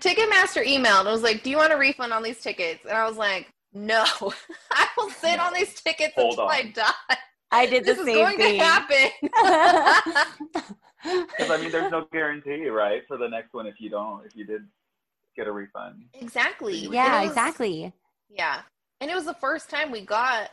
Ticketmaster 0.00 0.64
emailed 0.66 1.00
and 1.00 1.08
was 1.10 1.22
like, 1.22 1.42
"Do 1.42 1.50
you 1.50 1.56
want 1.56 1.72
a 1.72 1.76
refund 1.76 2.12
on 2.12 2.22
these 2.22 2.40
tickets?" 2.40 2.84
And 2.84 2.92
I 2.96 3.06
was 3.08 3.16
like, 3.16 3.52
"No, 3.74 4.04
I 4.72 4.86
will 4.96 5.10
sit 5.10 5.38
on 5.38 5.52
these 5.52 5.74
tickets 5.80 6.14
Hold 6.16 6.30
until 6.32 6.44
on. 6.46 6.50
I 6.52 6.62
die. 6.74 7.16
I 7.52 7.66
did 7.66 7.82
the 7.84 7.92
This 7.94 7.98
is 7.98 8.06
same 8.06 8.14
going 8.16 8.38
thing. 8.38 8.58
to 8.60 8.64
happen." 8.64 9.10
Because 11.02 11.50
I 11.50 11.56
mean, 11.60 11.70
there's 11.72 11.90
no 11.90 12.06
guarantee, 12.12 12.66
right, 12.68 13.02
for 13.08 13.16
the 13.16 13.28
next 13.28 13.52
one 13.54 13.66
if 13.66 13.80
you 13.80 13.90
don't, 13.90 14.24
if 14.26 14.36
you 14.36 14.44
did 14.44 14.62
get 15.40 15.48
a 15.48 15.52
refund. 15.52 16.04
exactly. 16.14 16.76
Yeah, 16.76 16.88
yeah, 16.90 17.20
was- 17.22 17.30
exactly. 17.30 17.92
Yeah, 18.28 18.60
and 19.00 19.10
it 19.10 19.14
was 19.14 19.24
the 19.24 19.34
first 19.34 19.70
time 19.70 19.90
we 19.90 20.02
got 20.02 20.50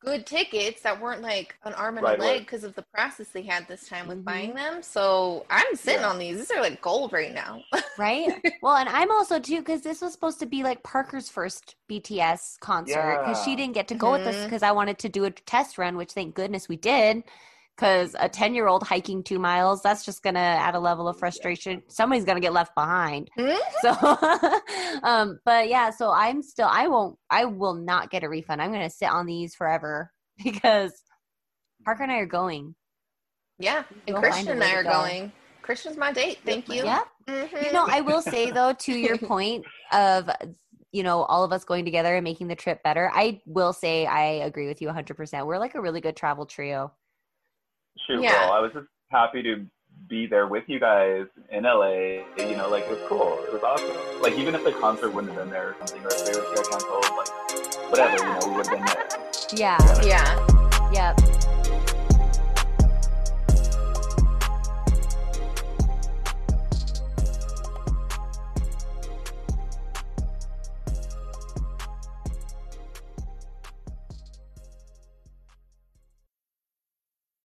good 0.00 0.26
tickets 0.26 0.82
that 0.82 1.00
weren't 1.00 1.22
like 1.22 1.56
an 1.64 1.72
arm 1.72 1.96
and 1.96 2.04
Right, 2.04 2.18
a 2.18 2.22
leg 2.22 2.30
right. 2.32 2.40
because 2.40 2.62
of 2.62 2.74
the 2.74 2.84
process 2.92 3.28
they 3.28 3.40
had 3.40 3.66
this 3.66 3.88
time 3.88 4.06
with 4.06 4.18
Mhm. 4.18 4.24
buying 4.24 4.54
them. 4.54 4.82
So 4.82 5.46
I'm 5.48 5.74
sitting 5.74 6.02
Yeah. 6.02 6.10
on 6.10 6.18
these. 6.18 6.36
These 6.36 6.50
are 6.50 6.60
like 6.60 6.82
gold 6.82 7.14
right 7.14 7.32
now. 7.32 7.62
right? 7.98 8.30
well, 8.60 8.76
and 8.76 8.88
I'm 8.88 9.10
also 9.10 9.38
too 9.40 9.60
because 9.60 9.80
this 9.80 10.02
was 10.02 10.12
supposed 10.12 10.40
to 10.40 10.46
be 10.46 10.62
like 10.62 10.82
Parker's 10.82 11.30
first 11.30 11.76
BTS 11.88 12.58
concert 12.60 13.20
because 13.24 13.42
she 13.44 13.56
didn't 13.56 13.72
get 13.74 13.88
to 13.88 13.94
go 13.94 14.12
with 14.12 14.26
us 14.26 14.44
because 14.44 14.62
I 14.62 14.72
wanted 14.72 14.98
to 14.98 15.08
do 15.08 15.24
a 15.24 15.30
test 15.30 15.78
run, 15.78 15.96
which 15.96 16.12
thank 16.12 16.34
goodness 16.34 16.68
we 16.68 16.76
did. 16.76 17.24
Because 17.76 18.14
a 18.20 18.28
ten 18.28 18.54
year 18.54 18.68
old 18.68 18.84
hiking 18.84 19.22
two 19.24 19.38
miles, 19.40 19.82
that's 19.82 20.04
just 20.04 20.22
gonna 20.22 20.38
add 20.38 20.74
a 20.76 20.78
level 20.80 21.08
of 21.08 21.18
frustration. 21.18 21.82
Somebody's 21.88 22.24
gonna 22.24 22.40
get 22.40 22.52
left 22.52 22.74
behind. 22.76 23.30
Mhm. 23.36 23.58
So, 23.80 25.00
um, 25.02 25.40
but 25.44 25.68
yeah, 25.68 25.90
so 25.90 26.10
I'm 26.12 26.40
still, 26.42 26.68
I 26.70 26.86
won't, 26.86 27.18
I 27.30 27.46
will 27.46 27.74
not 27.74 28.10
get 28.10 28.22
a 28.22 28.28
refund. 28.28 28.62
I'm 28.62 28.70
gonna 28.72 28.88
sit 28.90 29.08
on 29.08 29.26
these 29.26 29.54
forever 29.56 30.12
because 30.44 30.92
Parker 31.84 32.04
and 32.04 32.12
I 32.12 32.18
are 32.18 32.26
going. 32.26 32.74
yeah, 33.58 33.82
and 34.06 34.14
Go 34.16 34.20
Christian 34.22 34.52
and 34.52 34.62
I 34.64 34.74
are 34.74 34.84
go. 34.84 34.90
going. 34.90 35.32
Christian's 35.62 35.96
my 35.96 36.12
date. 36.12 36.38
Thank 36.44 36.68
you. 36.68 36.84
Yep. 36.84 37.02
Mhm. 37.28 37.64
You 37.66 37.72
know, 37.72 37.86
I 37.88 38.02
will 38.02 38.22
say 38.34 38.50
though, 38.50 38.72
to 38.72 38.92
your 38.92 39.18
point 39.18 39.64
of 39.92 40.30
you 40.92 41.02
know 41.02 41.24
all 41.24 41.42
of 41.42 41.52
us 41.52 41.64
going 41.64 41.84
together 41.84 42.14
and 42.14 42.22
making 42.22 42.46
the 42.46 42.54
trip 42.54 42.82
better, 42.84 43.10
I 43.12 43.40
will 43.46 43.72
say 43.72 44.06
I 44.06 44.44
agree 44.46 44.68
with 44.68 44.80
you 44.80 44.86
100. 44.86 45.16
percent 45.16 45.44
We're 45.46 45.58
like 45.58 45.74
a 45.74 45.80
really 45.80 46.00
good 46.00 46.14
travel 46.16 46.46
trio. 46.46 46.92
Shoot, 48.06 48.22
Yeah. 48.22 48.32
girl. 48.46 48.52
I 48.52 48.60
was 48.60 48.72
just 48.72 48.86
happy 49.10 49.42
to 49.42 49.66
be 50.08 50.26
there 50.26 50.46
with 50.46 50.64
you 50.66 50.78
guys 50.80 51.26
in 51.50 51.64
LA. 51.64 52.24
You 52.36 52.56
know, 52.56 52.68
like 52.68 52.84
it 52.84 52.90
was 52.90 53.00
cool. 53.08 53.38
It 53.44 53.52
was 53.52 53.62
awesome. 53.62 54.22
Like 54.22 54.34
even 54.34 54.54
if 54.54 54.64
the 54.64 54.72
concert 54.72 55.10
wouldn't 55.14 55.32
have 55.32 55.42
been 55.42 55.50
there 55.50 55.70
or 55.70 55.76
something, 55.78 56.02
or 56.02 56.08
if 56.10 56.24
they 56.26 56.38
were 56.38 56.54
got 56.54 56.70
canceled, 56.70 57.04
like 57.16 57.90
whatever, 57.90 58.16
you 58.24 58.24
know, 58.24 58.48
we 58.48 58.56
would 58.56 58.66
have 58.66 58.76
been 58.76 58.86
there. 58.86 59.08
Yeah. 59.54 59.78
yeah. 60.04 60.90
Yep. 60.92 61.43